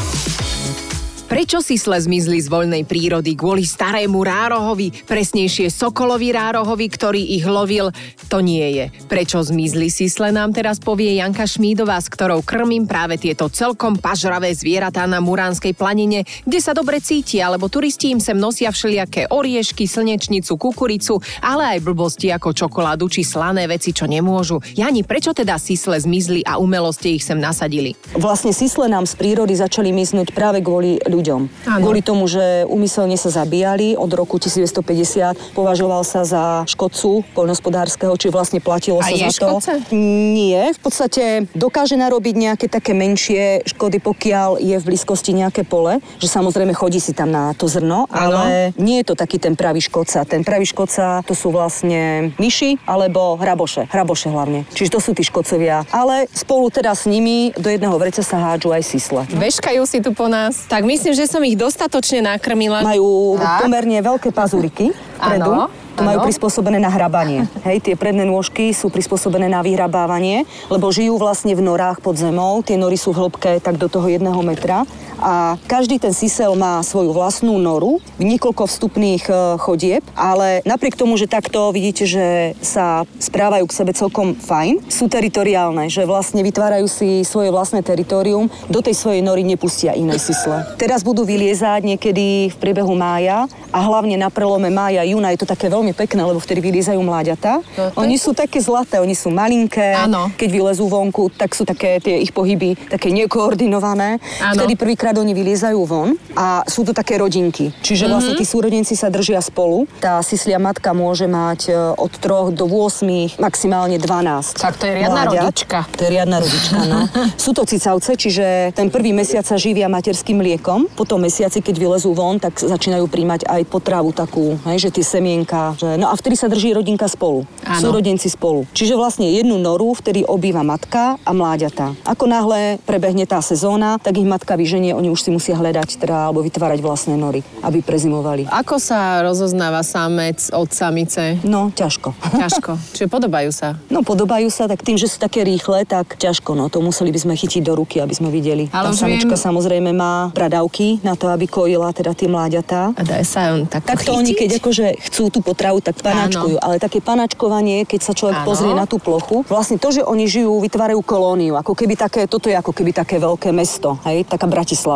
Prečo 1.29 1.61
sisle 1.61 2.01
zmizli 2.01 2.41
z 2.41 2.49
voľnej 2.49 2.89
prírody 2.89 3.37
kvôli 3.37 3.61
starému 3.61 4.25
rárohovi, 4.25 4.89
presnejšie 5.05 5.69
sokolovi 5.69 6.33
rárohovi, 6.33 6.89
ktorý 6.89 7.21
ich 7.21 7.45
lovil? 7.45 7.93
To 8.33 8.41
nie 8.41 8.65
je. 8.73 8.85
Prečo 9.05 9.37
zmizli 9.37 9.93
sisle 9.93 10.33
nám 10.33 10.57
teraz 10.57 10.81
povie 10.81 11.21
Janka 11.21 11.45
Šmídová, 11.45 12.01
s 12.01 12.09
ktorou 12.09 12.41
krmím 12.41 12.89
práve 12.89 13.21
tieto 13.21 13.45
celkom 13.45 14.01
pažravé 14.01 14.57
zvieratá 14.57 15.05
na 15.05 15.21
Muránskej 15.21 15.77
planine, 15.77 16.25
kde 16.49 16.57
sa 16.65 16.73
dobre 16.73 16.97
cítia, 16.97 17.53
lebo 17.53 17.69
turisti 17.69 18.09
im 18.09 18.17
sem 18.17 18.33
nosia 18.33 18.73
všelijaké 18.73 19.29
oriešky, 19.29 19.85
slnečnicu, 19.85 20.57
kukuricu, 20.57 21.21
ale 21.45 21.77
aj 21.77 21.85
blbosti 21.85 22.33
ako 22.33 22.57
čokoládu 22.57 23.05
či 23.05 23.21
slané 23.21 23.69
veci, 23.69 23.93
čo 23.93 24.09
nemôžu. 24.09 24.65
Jani, 24.73 25.05
prečo 25.05 25.37
teda 25.37 25.61
sisle 25.61 26.01
zmizli 26.01 26.41
a 26.41 26.57
umelo 26.57 26.89
ste 26.89 27.21
ich 27.21 27.21
sem 27.21 27.37
nasadili? 27.37 27.93
Vlastne 28.17 28.49
sisle 28.49 28.89
nám 28.89 29.05
z 29.05 29.13
prírody 29.13 29.53
začali 29.53 29.93
miznúť 29.93 30.33
práve 30.33 30.65
kvôli 30.65 30.97
ľuďom. 31.19 31.41
Áno. 31.67 31.83
Kvôli 31.83 31.99
tomu, 31.99 32.25
že 32.25 32.63
umyselne 32.65 33.19
sa 33.19 33.27
zabíjali 33.27 33.99
od 33.99 34.07
roku 34.15 34.39
1950, 34.39 35.53
považoval 35.53 36.07
sa 36.07 36.23
za 36.23 36.63
škodcu 36.65 37.27
poľnohospodárskeho, 37.35 38.15
či 38.15 38.31
vlastne 38.31 38.63
platilo 38.63 39.03
A 39.03 39.11
sa 39.11 39.15
je 39.15 39.27
za 39.27 39.35
to. 39.35 39.59
škodca? 39.59 39.71
Nie, 39.93 40.71
v 40.71 40.79
podstate 40.79 41.23
dokáže 41.51 41.99
narobiť 41.99 42.35
nejaké 42.35 42.65
také 42.71 42.95
menšie 42.95 43.67
škody, 43.67 43.99
pokiaľ 43.99 44.63
je 44.63 44.75
v 44.79 44.83
blízkosti 44.87 45.35
nejaké 45.35 45.67
pole, 45.67 45.99
že 46.23 46.31
samozrejme 46.31 46.71
chodí 46.71 47.03
si 47.03 47.11
tam 47.11 47.29
na 47.29 47.51
to 47.51 47.67
zrno, 47.67 48.07
ale 48.07 48.71
nie 48.79 49.03
je 49.03 49.11
to 49.11 49.15
taký 49.19 49.35
ten 49.41 49.59
pravý 49.59 49.83
škodca. 49.83 50.23
Ten 50.23 50.47
pravý 50.47 50.63
škodca 50.63 51.25
to 51.27 51.35
sú 51.35 51.51
vlastne 51.51 52.31
myši 52.39 52.79
alebo 52.87 53.35
hraboše. 53.35 53.89
Hraboše 53.91 54.31
hlavne. 54.31 54.63
Čiže 54.71 54.89
to 54.95 54.99
sú 55.03 55.11
tí 55.11 55.25
škodcovia. 55.25 55.83
Ale 55.89 56.29
spolu 56.31 56.69
teda 56.69 56.93
s 56.95 57.09
nimi 57.09 57.51
do 57.57 57.67
jedného 57.67 57.95
vreca 57.97 58.21
sa 58.21 58.37
hádžu 58.39 58.71
aj 58.71 58.83
sisle. 58.85 59.21
Veškajú 59.33 59.81
si 59.89 59.99
tu 59.99 60.13
po 60.13 60.29
nás. 60.29 60.69
Tak 60.69 60.85
myslím, 61.09 61.25
že 61.25 61.33
som 61.33 61.41
ich 61.41 61.57
dostatočne 61.57 62.21
nakrmila. 62.21 62.85
Majú 62.85 63.41
Tak. 63.41 63.65
pomerne 63.65 63.97
veľké 63.97 64.29
pazuriky 64.29 64.93
vpredu. 65.17 65.65
Áno, 65.65 65.73
To 65.97 66.05
majú 66.07 66.23
prispôsobené 66.31 66.79
na 66.79 66.87
hrabanie. 66.87 67.43
Hej, 67.65 67.83
tie 67.83 67.95
predné 67.97 68.23
nôžky 68.23 68.71
sú 68.71 68.87
prispôsobené 68.87 69.51
na 69.51 69.59
vyhrabávanie, 69.59 70.47
lebo 70.71 70.93
žijú 70.95 71.19
vlastne 71.19 71.51
v 71.57 71.65
norách 71.65 71.99
pod 71.99 72.15
zemou. 72.15 72.63
Tie 72.63 72.79
nory 72.79 72.95
sú 72.95 73.11
v 73.11 73.25
hĺbke 73.25 73.59
tak 73.59 73.75
do 73.75 73.91
toho 73.91 74.07
jedného 74.07 74.39
metra. 74.39 74.87
A 75.19 75.59
každý 75.67 75.99
ten 75.99 76.15
sisel 76.15 76.55
má 76.55 76.79
svoju 76.81 77.11
vlastnú 77.11 77.59
noru, 77.59 77.99
niekoľko 78.19 78.67
vstupných 78.67 79.23
e, 79.27 79.33
chodieb, 79.59 80.03
ale 80.15 80.63
napriek 80.63 80.95
tomu, 80.95 81.19
že 81.19 81.27
takto 81.27 81.71
vidíte, 81.75 82.07
že 82.07 82.55
sa 82.63 83.03
správajú 83.19 83.67
k 83.67 83.75
sebe 83.75 83.91
celkom 83.91 84.35
fajn, 84.35 84.87
sú 84.87 85.11
teritoriálne, 85.11 85.91
že 85.91 86.07
vlastne 86.07 86.39
vytvárajú 86.39 86.87
si 86.87 87.27
svoje 87.27 87.51
vlastné 87.51 87.83
teritorium, 87.83 88.47
do 88.71 88.79
tej 88.79 88.95
svojej 88.95 89.19
nory 89.19 89.43
nepustia 89.43 89.91
iné 89.95 90.15
sisle. 90.15 90.63
Teraz 90.79 91.03
budú 91.03 91.27
vyliezať 91.27 91.83
niekedy 91.83 92.51
v 92.51 92.57
priebehu 92.57 92.95
mája 92.95 93.45
a 93.69 93.79
hlavne 93.83 94.15
na 94.15 94.31
prelome 94.31 94.71
mája, 94.71 95.03
júna 95.03 95.35
je 95.35 95.43
to 95.43 95.47
také 95.47 95.67
veľmi 95.67 95.91
pekné, 95.91 96.23
lebo 96.23 96.39
vtedy 96.39 96.63
vyliezajú 96.63 96.99
mláďata. 97.03 97.59
Oni 97.99 98.15
sú 98.15 98.31
také 98.31 98.63
zlaté, 98.63 99.03
oni 99.03 99.13
sú 99.13 99.29
malinké, 99.29 99.95
Áno. 99.95 100.31
keď 100.35 100.49
vylezú 100.49 100.87
vonku, 100.87 101.29
tak 101.35 101.53
sú 101.53 101.67
také 101.67 101.99
tie 101.99 102.23
ich 102.23 102.31
pohyby 102.31 102.75
také 102.89 103.11
nekoordinované. 103.11 104.17
Áno. 104.41 104.63
Vtedy 104.63 104.73
prvýkrát 104.79 105.08
oni 105.17 105.33
vyliezajú 105.33 105.79
von 105.81 106.13
a 106.35 106.61
sú 106.65 106.83
to 106.83 106.91
také 106.91 107.17
rodinky. 107.17 107.73
Čiže 107.81 108.05
Mhm. 108.05 108.11
vlastne 108.11 108.33
tí 108.35 108.43
súrodenci 108.43 108.93
sa 108.93 109.07
držia 109.07 109.39
spolu. 109.39 109.89
Tá 109.97 110.21
sislia 110.21 110.59
matka 110.59 110.91
môže 110.91 111.25
mať 111.25 111.59
e, 111.65 111.95
od 111.95 112.11
3 112.11 112.51
do 112.51 112.65
8, 112.67 113.39
maximálne 113.39 113.95
12. 113.95 114.59
Tak 114.59 114.75
to 114.75 114.85
je 114.85 114.93
riadna 114.95 115.23
mláďat. 115.25 115.43
rodička. 115.47 115.77
To 115.89 116.01
je 116.03 116.09
riadna 116.09 116.37
rodička, 116.37 116.77
no. 116.83 116.97
Sú 117.39 117.51
to 117.51 117.63
cicavce, 117.63 118.13
čiže 118.13 118.45
ten 118.73 118.89
prvý 118.89 119.09
mesiac 119.09 119.41
sa 119.41 119.55
živia 119.55 119.87
materským 119.87 120.35
mliekom. 120.35 120.91
Po 120.93 121.07
tom 121.07 121.23
mesiaci, 121.23 121.59
keď 121.59 121.75
vylezú 121.79 122.11
von, 122.11 122.37
tak 122.37 122.57
začínajú 122.57 123.07
príjmať 123.07 123.47
aj 123.47 123.61
potravu 123.65 124.11
takú, 124.11 124.59
hej, 124.67 124.89
že 124.89 124.89
tie 124.91 125.05
semienka. 125.07 125.73
Že... 125.77 125.95
No 125.95 126.09
a 126.09 126.15
vtedy 126.15 126.35
sa 126.35 126.45
drží 126.45 126.73
rodinka 126.73 127.07
spolu. 127.07 127.47
Áno. 127.63 127.79
Súrodenci 127.79 128.27
spolu. 128.27 128.67
Čiže 128.71 128.93
vlastne 128.93 129.29
jednu 129.29 129.55
noru 129.55 129.93
vtedy 129.93 130.25
obýva 130.25 130.61
matka 130.61 131.15
a 131.21 131.31
mláďata. 131.31 131.95
Ako 132.03 132.25
náhle 132.25 132.59
prebehne 132.83 133.23
tá 133.23 133.39
sezóna, 133.39 133.95
tak 133.97 134.15
ich 134.15 134.27
matka 134.27 134.53
vyženie, 134.53 134.91
oni 134.99 135.07
už 135.07 135.23
si 135.23 135.29
musia 135.31 135.55
hľadať 135.55 135.95
teda, 135.95 136.27
alebo 136.27 136.43
vytvárať 136.43 136.83
vlastné 136.83 137.15
nory, 137.15 137.39
aby 137.63 137.79
prezimovali. 137.79 138.51
Ako 138.51 138.75
sa 138.83 139.23
rozoznáva 139.23 139.79
samec 139.79 140.51
od 140.51 140.67
samice? 140.75 141.39
No, 141.47 141.71
ťažko. 141.71 142.11
Ťažko. 142.35 142.71
Čiže 142.99 143.07
podobajú 143.07 143.49
sa. 143.55 143.79
No 143.87 144.03
podobajú 144.03 144.51
sa, 144.51 144.67
tak 144.67 144.83
tým, 144.83 144.99
že 144.99 145.07
sú 145.07 145.23
také 145.23 145.47
rýchle, 145.47 145.87
tak 145.87 146.19
ťažko, 146.19 146.51
no 146.59 146.67
to 146.67 146.83
museli 146.83 147.15
by 147.15 147.19
sme 147.23 147.33
chytiť 147.39 147.63
do 147.63 147.79
ruky, 147.79 148.03
aby 148.03 148.11
sme 148.11 148.27
videli. 148.27 148.67
Ale 148.75 148.91
tá 148.91 149.07
samička 149.07 149.39
viem- 149.39 149.45
samozrejme 149.47 149.95
má 149.95 150.35
bradavky 150.35 150.99
na 150.99 151.15
to, 151.15 151.31
aby 151.31 151.47
kojila 151.47 151.95
teda 151.95 152.11
tie 152.11 152.27
mláďatá. 152.27 152.91
A 152.99 153.01
dá 153.07 153.23
sa 153.23 153.55
on 153.55 153.63
tak 153.63 153.87
Takto 153.87 154.19
oni, 154.19 154.35
keď 154.35 154.59
akože 154.59 154.85
chcú 155.07 155.31
tú 155.31 155.39
potravu, 155.39 155.79
tak 155.79 155.95
panačkujú. 156.03 156.59
Ale 156.59 156.75
také 156.81 156.99
panačkovanie, 156.99 157.87
keď 157.87 157.99
sa 158.03 158.11
človek 158.11 158.43
Áno. 158.43 158.47
pozrie 158.51 158.73
na 158.75 158.83
tú 158.83 158.99
plochu, 158.99 159.47
vlastne 159.47 159.79
to, 159.79 159.95
že 159.95 160.03
oni 160.03 160.27
žijú, 160.27 160.59
vytvárajú 160.59 160.99
kolóniu. 161.05 161.55
Ako 161.55 161.71
keby 161.71 161.95
také, 161.95 162.27
toto 162.27 162.51
je 162.51 162.57
ako 162.57 162.75
keby 162.75 162.91
také 162.91 163.15
veľké 163.21 163.55
mesto, 163.55 163.95
hej, 164.03 164.25
taká 164.27 164.49
Bratislava. 164.49 164.88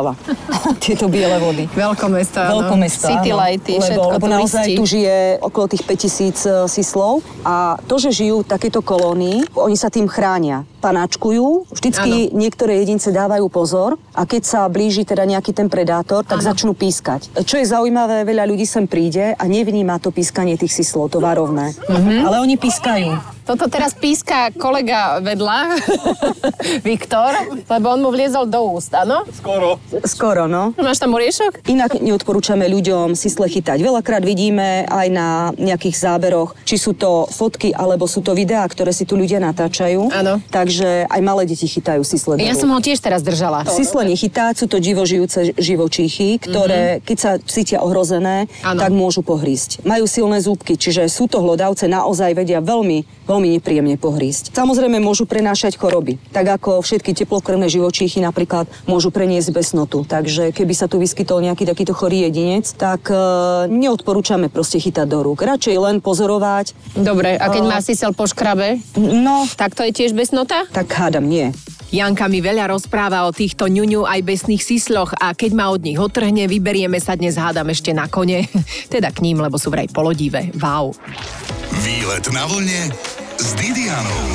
Tieto 0.84 1.06
biele 1.12 1.38
vody. 1.38 1.70
Veľkomesto, 1.70 2.42
áno. 2.42 2.66
Veľkomesto, 2.66 3.06
City 3.06 3.30
áno. 3.30 3.40
lighty, 3.46 3.74
lebo, 3.78 3.86
všetko 3.86 4.10
lebo 4.18 4.26
naozaj 4.32 4.66
tu 4.74 4.84
žije 4.90 5.18
okolo 5.44 5.66
tých 5.70 5.84
5000 5.86 6.72
sislov 6.72 7.22
a 7.46 7.78
to, 7.86 8.02
že 8.02 8.26
žijú 8.26 8.42
v 8.42 8.48
takejto 8.50 8.82
kolónii, 8.82 9.54
oni 9.54 9.78
sa 9.78 9.94
tým 9.94 10.10
chránia. 10.10 10.66
Panáčkujú, 10.84 11.72
vždycky 11.72 12.36
niektoré 12.36 12.84
jedince 12.84 13.16
dávajú 13.16 13.48
pozor 13.48 13.96
a 14.12 14.28
keď 14.28 14.44
sa 14.44 14.60
blíži 14.68 15.08
teda 15.08 15.24
nejaký 15.24 15.56
ten 15.56 15.72
predátor, 15.72 16.28
tak 16.28 16.44
začnú 16.44 16.76
pískať. 16.76 17.32
Čo 17.48 17.64
je 17.64 17.72
zaujímavé, 17.72 18.28
veľa 18.28 18.44
ľudí 18.52 18.68
sem 18.68 18.84
príde 18.84 19.32
a 19.32 19.44
nevníma 19.48 20.04
to 20.04 20.12
pískanie 20.12 20.60
tých 20.60 20.76
sislov, 20.76 21.08
to 21.16 21.24
varovné. 21.24 21.72
Ale 22.28 22.44
oni 22.44 22.60
pískajú. 22.60 23.16
Toto 23.44 23.68
teraz 23.68 23.92
píska 23.92 24.56
kolega 24.56 25.20
vedľa, 25.20 25.76
Viktor, 26.88 27.60
lebo 27.68 27.86
on 27.92 28.00
mu 28.00 28.10
vliezol 28.16 28.48
do 28.48 28.72
úst, 28.72 28.96
áno? 28.96 29.28
Skoro, 30.08 30.48
no. 30.48 30.72
Máš 30.80 31.04
tam 31.04 31.12
oriešok? 31.12 31.68
Inak 31.68 32.00
neodporúčame 32.00 32.64
ľuďom 32.72 33.20
sisle 33.20 33.52
chytať. 33.52 33.84
Veľakrát 33.84 34.24
vidíme 34.24 34.88
aj 34.88 35.08
na 35.12 35.28
nejakých 35.60 35.92
záberoch, 35.92 36.56
či 36.64 36.80
sú 36.80 36.96
to 36.96 37.28
fotky 37.28 37.76
alebo 37.76 38.08
sú 38.08 38.24
to 38.24 38.32
videá, 38.32 38.64
ktoré 38.64 38.96
si 38.96 39.04
tu 39.04 39.20
ľudia 39.20 39.44
natáčajú. 39.44 40.08
Áno. 40.16 40.40
Takže 40.48 40.73
aj 40.82 41.22
malé 41.22 41.44
deti 41.46 41.68
chytajú 41.68 42.02
sisle. 42.02 42.40
Ja 42.40 42.56
som 42.56 42.72
ho 42.72 42.80
tiež 42.80 43.04
teraz 43.04 43.22
držala. 43.22 43.68
Sisle 43.68 44.08
nechytá, 44.08 44.56
sú 44.56 44.66
to 44.66 44.80
divožijúce 44.80 45.54
živočíchy, 45.60 46.40
ktoré 46.40 47.04
keď 47.04 47.18
sa 47.20 47.32
cítia 47.44 47.84
ohrozené. 47.84 48.48
Áno. 48.64 48.80
tak 48.80 48.96
môžu 48.96 49.22
pohrísť. 49.22 49.84
Majú 49.84 50.06
silné 50.08 50.40
zúbky, 50.40 50.80
čiže 50.80 51.06
sú 51.12 51.28
to 51.28 51.44
hlodavce, 51.44 51.86
naozaj 51.90 52.32
vedia 52.38 52.64
veľmi, 52.64 53.28
veľmi 53.28 53.48
nepríjemne 53.60 54.00
pohrísť. 54.00 54.56
Samozrejme 54.56 55.04
môžu 55.04 55.28
prenášať 55.28 55.76
choroby, 55.76 56.22
tak 56.32 56.48
ako 56.48 56.80
všetky 56.80 57.12
teplokrvné 57.12 57.68
živočíchy 57.68 58.24
napríklad 58.24 58.70
môžu 58.88 59.12
preniesť 59.12 59.50
besnotu. 59.52 60.08
Takže 60.08 60.56
keby 60.56 60.74
sa 60.78 60.88
tu 60.88 61.02
vyskytol 61.02 61.44
nejaký 61.44 61.68
takýto 61.68 61.92
chorý 61.92 62.28
jedinec, 62.30 62.70
tak 62.78 63.10
e, 63.12 63.16
neodporúčame 63.68 64.48
proste 64.48 64.80
chytať 64.80 65.08
do 65.10 65.20
rúk. 65.26 65.44
Radšej 65.44 65.76
len 65.76 65.96
pozorovať. 66.00 66.78
Dobre, 66.96 67.36
a 67.36 67.46
keď 67.52 67.64
má 67.68 67.80
sisel 67.84 68.14
po 68.16 68.30
škrabe, 68.30 68.80
No, 68.96 69.46
tak 69.58 69.76
to 69.76 69.84
je 69.84 69.92
tiež 69.92 70.12
besnota? 70.16 70.63
Tak 70.72 70.88
hádam 70.94 71.26
nie. 71.28 71.52
Janka 71.94 72.26
mi 72.26 72.42
veľa 72.42 72.74
rozpráva 72.74 73.30
o 73.30 73.36
týchto 73.36 73.70
ňuňu 73.70 74.10
aj 74.10 74.26
besných 74.26 74.66
sisloch 74.66 75.14
a 75.22 75.38
keď 75.38 75.52
ma 75.54 75.70
od 75.70 75.86
nich 75.86 76.02
otrhne, 76.02 76.50
vyberieme 76.50 76.98
sa 76.98 77.14
dnes 77.14 77.38
hádam 77.38 77.70
ešte 77.70 77.94
na 77.94 78.10
kone. 78.10 78.50
teda 78.94 79.14
k 79.14 79.22
ním, 79.22 79.38
lebo 79.38 79.62
sú 79.62 79.70
vraj 79.70 79.86
polodivé. 79.94 80.50
Wow. 80.58 80.98
Výlet 81.86 82.26
na 82.34 82.50
vlne 82.50 82.90
s 83.38 83.54
Didianou. 83.54 84.26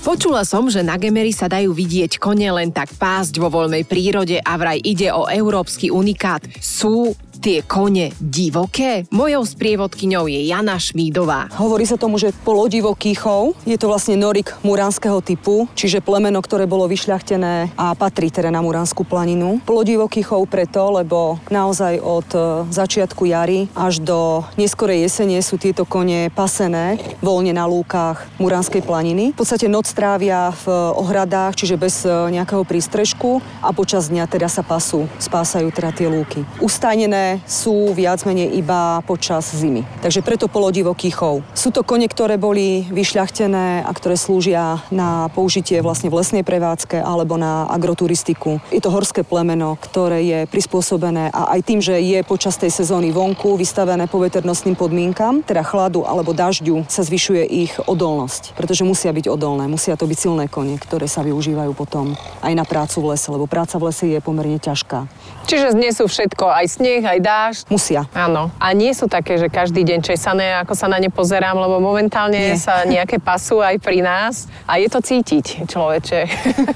Počula 0.00 0.48
som, 0.48 0.64
že 0.72 0.80
na 0.80 0.96
Gemery 0.96 1.28
sa 1.28 1.44
dajú 1.44 1.76
vidieť 1.76 2.16
kone 2.16 2.48
len 2.48 2.72
tak 2.72 2.88
pásť 2.96 3.36
vo 3.36 3.52
voľnej 3.52 3.84
prírode 3.84 4.40
a 4.40 4.56
vraj 4.56 4.80
ide 4.80 5.12
o 5.12 5.28
európsky 5.28 5.92
unikát. 5.92 6.40
Sú 6.56 7.12
tie 7.40 7.64
kone 7.64 8.12
divoké? 8.20 9.08
Mojou 9.08 9.48
sprievodkyňou 9.48 10.28
je 10.28 10.44
Jana 10.44 10.76
Šmídová. 10.76 11.48
Hovorí 11.56 11.88
sa 11.88 11.96
tomu, 11.96 12.20
že 12.20 12.36
polodivoký 12.44 13.16
chov. 13.16 13.56
Je 13.64 13.80
to 13.80 13.88
vlastne 13.88 14.20
norik 14.20 14.52
muránskeho 14.60 15.24
typu, 15.24 15.64
čiže 15.72 16.04
plemeno, 16.04 16.44
ktoré 16.44 16.68
bolo 16.68 16.84
vyšľachtené 16.84 17.72
a 17.80 17.96
patrí 17.96 18.28
teda 18.28 18.52
na 18.52 18.60
Muránsku 18.60 19.08
planinu. 19.08 19.56
Polodivoký 19.64 20.20
chov 20.20 20.44
preto, 20.52 20.92
lebo 20.92 21.40
naozaj 21.48 21.96
od 21.96 22.28
e, 22.36 22.40
začiatku 22.68 23.24
jary 23.24 23.72
až 23.72 24.04
do 24.04 24.44
neskorej 24.60 25.08
jesene 25.08 25.40
sú 25.40 25.56
tieto 25.56 25.88
kone 25.88 26.28
pasené 26.36 27.00
voľne 27.24 27.56
na 27.56 27.64
lúkach 27.64 28.28
Muránskej 28.36 28.84
planiny. 28.84 29.32
V 29.32 29.40
podstate 29.40 29.64
noc 29.64 29.88
trávia 29.96 30.52
v 30.60 30.92
ohradách, 31.00 31.56
čiže 31.56 31.80
bez 31.80 32.04
e, 32.04 32.12
nejakého 32.36 32.68
prístrežku 32.68 33.40
a 33.64 33.72
počas 33.72 34.12
dňa 34.12 34.28
teda 34.28 34.52
sa 34.52 34.60
pasú, 34.60 35.08
spásajú 35.16 35.72
teda 35.72 35.96
tie 35.96 36.04
lúky. 36.04 36.44
Ustajnené 36.60 37.29
sú 37.46 37.92
viac 37.94 38.24
menej 38.26 38.56
iba 38.58 38.98
počas 39.06 39.46
zimy. 39.54 39.86
Takže 40.02 40.24
preto 40.26 40.50
polodivoký 40.50 41.14
chov. 41.14 41.46
Sú 41.54 41.70
to 41.70 41.86
kone, 41.86 42.08
ktoré 42.10 42.40
boli 42.40 42.88
vyšľachtené 42.90 43.86
a 43.86 43.90
ktoré 43.94 44.16
slúžia 44.16 44.82
na 44.90 45.30
použitie 45.30 45.78
vlastne 45.84 46.10
v 46.10 46.18
lesnej 46.18 46.42
prevádzke 46.42 46.98
alebo 46.98 47.36
na 47.36 47.68
agroturistiku. 47.70 48.58
Je 48.74 48.80
to 48.80 48.90
horské 48.90 49.22
plemeno, 49.22 49.76
ktoré 49.76 50.24
je 50.24 50.38
prispôsobené 50.48 51.30
a 51.30 51.54
aj 51.54 51.60
tým, 51.62 51.80
že 51.84 52.00
je 52.00 52.24
počas 52.26 52.56
tej 52.56 52.72
sezóny 52.72 53.12
vonku 53.12 53.54
vystavené 53.60 54.08
poveternostným 54.08 54.74
podmienkam, 54.74 55.44
teda 55.44 55.60
chladu 55.60 56.08
alebo 56.08 56.32
dažďu, 56.32 56.88
sa 56.88 57.04
zvyšuje 57.04 57.42
ich 57.44 57.72
odolnosť, 57.84 58.56
pretože 58.56 58.82
musia 58.82 59.12
byť 59.12 59.26
odolné, 59.28 59.68
musia 59.68 59.94
to 59.94 60.08
byť 60.08 60.18
silné 60.18 60.44
kone, 60.48 60.80
ktoré 60.80 61.04
sa 61.04 61.20
využívajú 61.20 61.76
potom 61.76 62.16
aj 62.40 62.52
na 62.56 62.64
prácu 62.64 63.04
v 63.04 63.08
lese, 63.14 63.28
lebo 63.28 63.44
práca 63.44 63.76
v 63.76 63.92
lese 63.92 64.04
je 64.08 64.18
pomerne 64.24 64.56
ťažká. 64.56 65.04
Čiže 65.50 65.74
znesú 65.74 66.06
všetko, 66.06 66.46
aj 66.46 66.66
sneh, 66.68 67.02
aj 67.04 67.19
dáš. 67.20 67.68
Musia. 67.68 68.08
Áno. 68.16 68.50
A 68.56 68.72
nie 68.72 68.90
sú 68.96 69.06
také, 69.06 69.36
že 69.36 69.52
každý 69.52 69.84
deň 69.84 70.00
česané, 70.02 70.56
ako 70.58 70.72
sa 70.74 70.88
na 70.88 70.98
ne 70.98 71.12
pozerám, 71.12 71.56
lebo 71.56 71.78
momentálne 71.78 72.56
nie. 72.56 72.58
sa 72.58 72.82
nejaké 72.88 73.20
pasú 73.20 73.60
aj 73.60 73.78
pri 73.78 74.00
nás 74.00 74.48
a 74.64 74.80
je 74.80 74.88
to 74.88 75.04
cítiť, 75.04 75.68
človeče. 75.68 76.20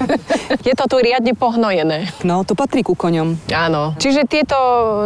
je 0.69 0.75
to 0.77 0.85
tu 0.85 0.97
riadne 1.01 1.33
pohnojené. 1.33 2.13
No, 2.23 2.45
to 2.45 2.53
patrí 2.53 2.85
ku 2.85 2.93
koňom. 2.93 3.41
Áno. 3.51 3.97
Čiže 3.97 4.29
tieto 4.29 4.57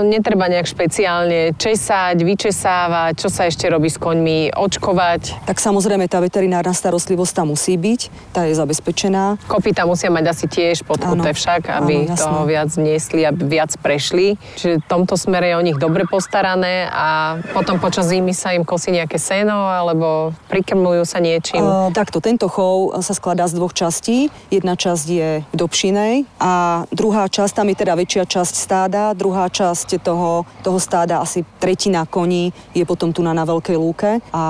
netreba 0.04 0.50
nejak 0.50 0.66
špeciálne 0.66 1.54
česať, 1.54 2.16
vyčesávať, 2.18 3.12
čo 3.18 3.28
sa 3.30 3.46
ešte 3.46 3.70
robí 3.70 3.88
s 3.88 3.96
koňmi, 3.96 4.52
očkovať. 4.54 5.46
Tak 5.46 5.62
samozrejme, 5.62 6.10
tá 6.10 6.18
veterinárna 6.18 6.74
starostlivosť 6.74 7.32
tam 7.32 7.54
musí 7.54 7.78
byť, 7.78 8.00
tá 8.34 8.44
je 8.50 8.54
zabezpečená. 8.58 9.38
Kopita 9.46 9.86
musia 9.86 10.10
mať 10.10 10.24
asi 10.34 10.46
tiež 10.50 10.82
podkuté 10.82 11.30
však, 11.30 11.70
aby 11.70 12.10
áno, 12.10 12.18
toho 12.18 12.42
viac 12.48 12.70
niesli, 12.74 13.22
aby 13.22 13.46
viac 13.46 13.72
prešli. 13.78 14.40
Čiže 14.58 14.82
v 14.82 14.86
tomto 14.88 15.14
smere 15.28 15.52
je 15.52 15.60
o 15.60 15.62
nich 15.62 15.76
dobre 15.76 16.08
postarané 16.08 16.88
a 16.88 17.36
potom 17.52 17.76
počas 17.76 18.08
zimy 18.08 18.32
sa 18.32 18.56
im 18.56 18.64
kosí 18.64 18.96
nejaké 18.96 19.20
seno 19.20 19.68
alebo 19.68 20.32
prikrmujú 20.48 21.04
sa 21.04 21.20
niečím. 21.20 21.60
Uh, 21.60 21.92
takto, 21.92 22.24
tento 22.24 22.48
chov 22.48 22.96
sa 23.04 23.12
skladá 23.12 23.44
z 23.44 23.60
dvoch 23.60 23.76
častí. 23.76 24.32
Jedna 24.48 24.72
časť 24.72 25.04
je 25.04 25.28
v 25.44 25.54
Dobšinej 25.54 26.24
a 26.40 26.84
druhá 26.88 27.28
časť, 27.28 27.60
tam 27.60 27.68
je 27.68 27.76
teda 27.76 27.92
väčšia 27.92 28.24
časť 28.24 28.54
stáda, 28.56 29.12
druhá 29.12 29.52
časť 29.52 30.00
toho, 30.00 30.48
toho 30.64 30.80
stáda, 30.80 31.20
asi 31.20 31.44
tretina 31.60 32.08
koní 32.08 32.56
je 32.72 32.88
potom 32.88 33.12
tu 33.12 33.20
na, 33.20 33.36
na 33.36 33.44
Veľkej 33.44 33.76
lúke 33.76 34.24
a 34.32 34.42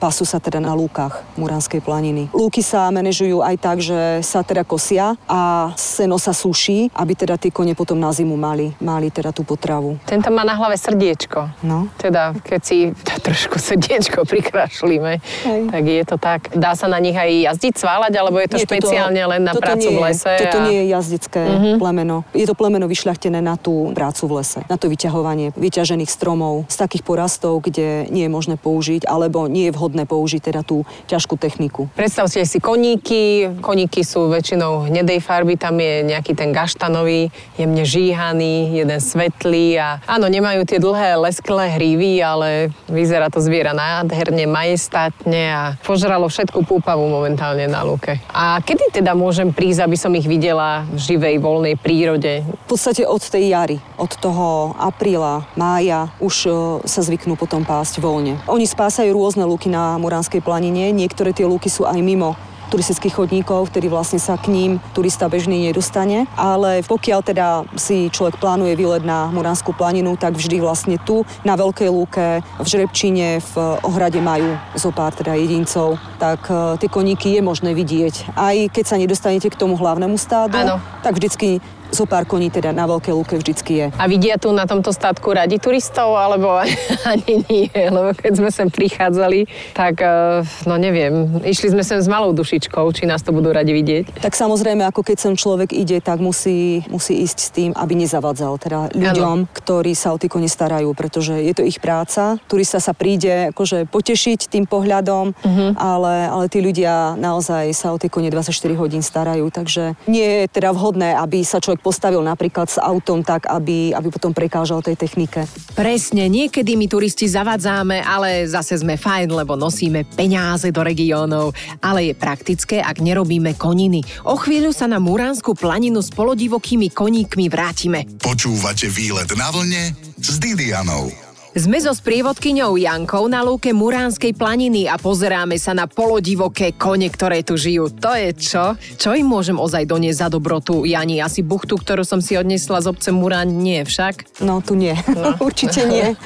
pasú 0.00 0.24
sa 0.24 0.40
teda 0.40 0.64
na 0.64 0.72
lúkach 0.72 1.20
Muranskej 1.36 1.84
planiny. 1.84 2.32
Lúky 2.32 2.64
sa 2.64 2.88
manažujú 2.88 3.44
aj 3.44 3.56
tak, 3.60 3.84
že 3.84 4.24
sa 4.24 4.40
teda 4.40 4.64
kosia 4.64 5.12
a 5.28 5.70
seno 5.76 6.16
sa 6.16 6.32
suší, 6.32 6.88
aby 6.96 7.12
teda 7.12 7.36
tie 7.36 7.52
kone 7.52 7.76
potom 7.76 8.00
na 8.00 8.08
zimu 8.08 8.32
mali, 8.38 8.72
mali 8.80 9.12
teda 9.12 9.28
tú 9.28 9.44
potravu. 9.44 10.00
Tento 10.22 10.38
má 10.38 10.46
na 10.46 10.54
hlave 10.54 10.78
srdiečko. 10.78 11.50
No. 11.66 11.90
Teda, 11.98 12.30
keď 12.46 12.60
si 12.62 12.94
trošku 13.26 13.58
srdiečko 13.58 14.22
prikrašlíme, 14.22 15.18
tak 15.66 15.82
je 15.82 16.02
to 16.06 16.14
tak. 16.14 16.54
Dá 16.54 16.78
sa 16.78 16.86
na 16.86 17.02
nich 17.02 17.18
aj 17.18 17.50
jazdiť, 17.50 17.74
sválať, 17.74 18.12
alebo 18.22 18.38
je 18.38 18.54
to 18.54 18.58
nie, 18.62 18.66
špeciálne 18.70 19.18
toto, 19.18 19.32
len 19.34 19.40
na 19.42 19.52
prácu 19.58 19.88
nie, 19.90 19.96
v 19.98 20.00
lese? 20.06 20.32
Toto 20.38 20.58
a... 20.58 20.64
nie 20.70 20.76
je 20.78 20.84
jazdické 20.94 21.42
uh-huh. 21.42 21.74
plemeno. 21.82 22.22
Je 22.38 22.46
to 22.46 22.54
plemeno 22.54 22.86
vyšľachtené 22.86 23.42
na 23.42 23.58
tú 23.58 23.90
prácu 23.98 24.22
v 24.30 24.32
lese, 24.38 24.60
na 24.70 24.78
to 24.78 24.86
vyťahovanie 24.86 25.58
vyťažených 25.58 26.10
stromov 26.10 26.70
z 26.70 26.76
takých 26.78 27.02
porastov, 27.02 27.58
kde 27.62 28.06
nie 28.10 28.26
je 28.26 28.30
možné 28.30 28.54
použiť, 28.58 29.02
alebo 29.10 29.50
nie 29.50 29.70
je 29.70 29.74
vhodné 29.74 30.06
použiť 30.06 30.54
teda 30.54 30.62
tú 30.62 30.86
ťažkú 31.10 31.34
techniku. 31.34 31.90
Predstavte 31.98 32.46
si 32.46 32.62
koníky. 32.62 33.50
Koníky 33.58 34.06
sú 34.06 34.30
väčšinou 34.30 34.86
hnedej 34.86 35.18
farby, 35.18 35.58
tam 35.58 35.82
je 35.82 36.06
nejaký 36.06 36.38
ten 36.38 36.54
gaštanový, 36.54 37.30
jemne 37.58 37.82
žíhaný, 37.82 38.74
jeden 38.74 38.98
svetlý 39.02 39.78
a 39.78 40.01
áno, 40.06 40.26
nemajú 40.26 40.66
tie 40.66 40.82
dlhé 40.82 41.18
lesklé 41.18 41.74
hrívy, 41.78 42.22
ale 42.22 42.70
vyzerá 42.90 43.28
to 43.28 43.38
zviera 43.42 43.74
nádherne, 43.74 44.46
majestátne 44.48 45.42
a 45.52 45.62
požralo 45.82 46.26
všetku 46.26 46.64
púpavu 46.66 47.06
momentálne 47.06 47.66
na 47.66 47.82
lúke. 47.82 48.18
A 48.30 48.58
kedy 48.62 49.02
teda 49.02 49.12
môžem 49.16 49.50
prísť, 49.50 49.86
aby 49.86 49.96
som 49.98 50.12
ich 50.14 50.26
videla 50.26 50.86
v 50.90 50.98
živej, 50.98 51.36
voľnej 51.42 51.74
prírode? 51.78 52.42
V 52.42 52.66
podstate 52.66 53.06
od 53.06 53.22
tej 53.22 53.52
jary, 53.52 53.78
od 53.98 54.12
toho 54.18 54.76
apríla, 54.78 55.46
mája 55.58 56.12
už 56.22 56.34
e, 56.46 56.50
sa 56.86 57.00
zvyknú 57.02 57.34
potom 57.34 57.66
pásť 57.66 57.98
voľne. 57.98 58.38
Oni 58.46 58.68
spásajú 58.68 59.10
rôzne 59.10 59.44
lúky 59.48 59.72
na 59.72 59.96
Muránskej 59.98 60.44
planine, 60.44 60.94
niektoré 60.94 61.34
tie 61.34 61.48
lúky 61.48 61.66
sú 61.66 61.88
aj 61.88 61.98
mimo 61.98 62.34
turistických 62.72 63.12
chodníkov, 63.12 63.68
ktorý 63.68 63.92
vlastne 63.92 64.16
sa 64.16 64.40
k 64.40 64.48
ním 64.48 64.80
turista 64.96 65.28
bežný 65.28 65.68
nedostane. 65.68 66.24
Ale 66.40 66.80
pokiaľ 66.88 67.20
teda 67.20 67.46
si 67.76 68.08
človek 68.08 68.40
plánuje 68.40 68.72
výlet 68.72 69.04
na 69.04 69.28
Muránskú 69.28 69.76
planinu, 69.76 70.16
tak 70.16 70.40
vždy 70.40 70.56
vlastne 70.64 70.96
tu 70.96 71.28
na 71.44 71.52
Veľkej 71.52 71.88
lúke, 71.92 72.40
v 72.40 72.66
Žrebčine, 72.66 73.44
v 73.44 73.54
ohrade 73.84 74.18
majú 74.24 74.56
zo 74.72 74.88
pár 74.88 75.12
teda 75.12 75.36
jedincov, 75.36 76.00
tak 76.16 76.48
e, 76.48 76.80
tie 76.80 76.88
koníky 76.88 77.36
je 77.36 77.42
možné 77.44 77.76
vidieť. 77.76 78.32
Aj 78.32 78.56
keď 78.72 78.84
sa 78.88 78.96
nedostanete 78.96 79.52
k 79.52 79.58
tomu 79.58 79.76
hlavnému 79.76 80.16
stádu, 80.16 80.56
ano. 80.56 80.80
tak 81.04 81.20
vždycky 81.20 81.60
zo 81.92 82.08
pár 82.08 82.24
koní 82.24 82.48
teda 82.48 82.72
na 82.72 82.88
Veľkej 82.88 83.12
lúke 83.12 83.34
vždycky 83.36 83.72
je. 83.76 83.86
A 84.00 84.08
vidia 84.08 84.40
tu 84.40 84.48
na 84.50 84.64
tomto 84.64 84.90
statku 84.90 85.36
radi 85.36 85.60
turistov, 85.60 86.16
alebo 86.16 86.56
ani 87.12 87.44
nie? 87.46 87.68
Lebo 87.68 88.16
keď 88.16 88.32
sme 88.40 88.48
sem 88.48 88.68
prichádzali, 88.72 89.44
tak 89.76 90.00
eh, 90.00 90.40
no 90.64 90.80
neviem, 90.80 91.44
išli 91.44 91.68
sme 91.68 91.84
sem 91.84 92.00
s 92.00 92.08
malou 92.08 92.32
dušičkou, 92.32 92.88
či 92.96 93.04
nás 93.04 93.20
to 93.20 93.36
budú 93.36 93.52
radi 93.52 93.76
vidieť. 93.76 94.24
Tak 94.24 94.32
samozrejme, 94.32 94.88
ako 94.88 95.04
keď 95.04 95.16
sem 95.20 95.34
človek 95.36 95.76
ide, 95.76 96.00
tak 96.00 96.18
musí, 96.24 96.80
musí 96.88 97.20
ísť 97.20 97.38
s 97.38 97.48
tým, 97.52 97.70
aby 97.76 97.92
nezavadzal 97.92 98.56
teda 98.56 98.96
ľuďom, 98.96 99.38
ano. 99.44 99.50
ktorí 99.52 99.92
sa 99.92 100.16
o 100.16 100.20
tie 100.20 100.32
kone 100.32 100.48
starajú, 100.48 100.96
pretože 100.96 101.36
je 101.36 101.52
to 101.52 101.62
ich 101.62 101.76
práca. 101.76 102.40
Turista 102.48 102.80
sa 102.80 102.96
príde 102.96 103.52
akože 103.52 103.84
potešiť 103.92 104.48
tým 104.48 104.64
pohľadom, 104.64 105.36
uh-huh. 105.36 105.70
ale, 105.76 106.32
ale 106.32 106.44
tí 106.48 106.64
ľudia 106.64 107.20
naozaj 107.20 107.68
sa 107.76 107.92
o 107.92 108.00
tie 108.00 108.08
kone 108.08 108.32
24 108.32 108.48
hodín 108.80 109.04
starajú, 109.04 109.52
takže 109.52 109.98
nie 110.08 110.24
je 110.24 110.42
teda 110.48 110.72
vhodné, 110.72 111.18
aby 111.18 111.44
sa 111.44 111.60
človek 111.60 111.81
postavil 111.82 112.22
napríklad 112.22 112.70
s 112.70 112.78
autom 112.78 113.26
tak, 113.26 113.50
aby, 113.50 113.90
aby 113.90 114.08
potom 114.08 114.30
prekážal 114.30 114.80
tej 114.80 114.94
technike. 114.94 115.44
Presne, 115.74 116.30
niekedy 116.30 116.78
my 116.78 116.86
turisti 116.86 117.26
zavádzame, 117.26 118.00
ale 118.06 118.46
zase 118.46 118.78
sme 118.78 118.94
fajn, 118.94 119.34
lebo 119.34 119.58
nosíme 119.58 120.06
peniaze 120.06 120.70
do 120.70 120.80
regiónov. 120.86 121.52
Ale 121.82 122.08
je 122.08 122.14
praktické, 122.14 122.78
ak 122.78 123.02
nerobíme 123.02 123.58
koniny. 123.58 124.06
O 124.30 124.38
chvíľu 124.38 124.70
sa 124.70 124.86
na 124.86 125.02
Muránsku 125.02 125.58
planinu 125.58 125.98
s 125.98 126.14
polodivokými 126.14 126.94
koníkmi 126.94 127.50
vrátime. 127.50 128.06
Počúvate 128.22 128.86
výlet 128.86 129.28
na 129.34 129.50
vlne 129.50 129.90
s 130.22 130.38
Didianou. 130.38 131.31
Sme 131.52 131.76
so 131.84 131.92
sprievodkyňou 131.92 132.80
Jankou 132.80 133.28
na 133.28 133.44
lúke 133.44 133.76
Muránskej 133.76 134.32
planiny 134.32 134.88
a 134.88 134.96
pozeráme 134.96 135.60
sa 135.60 135.76
na 135.76 135.84
polodivoké 135.84 136.72
kone, 136.72 137.04
ktoré 137.12 137.44
tu 137.44 137.60
žijú. 137.60 137.92
To 137.92 138.16
je 138.16 138.32
čo? 138.32 138.72
Čo 138.96 139.12
im 139.12 139.28
môžem 139.28 139.60
ozaj 139.60 139.84
doniesť 139.84 140.16
za 140.24 140.28
dobrotu? 140.32 140.88
Jani, 140.88 141.20
asi 141.20 141.44
buchtu, 141.44 141.76
ktorú 141.76 142.08
som 142.08 142.24
si 142.24 142.40
odnesla 142.40 142.80
z 142.80 142.88
obce 142.88 143.12
Murán, 143.12 143.52
nie 143.52 143.84
však? 143.84 144.40
No, 144.40 144.64
tu 144.64 144.80
nie. 144.80 144.96
No. 145.12 145.36
Určite 145.52 145.84
nie. 145.84 146.16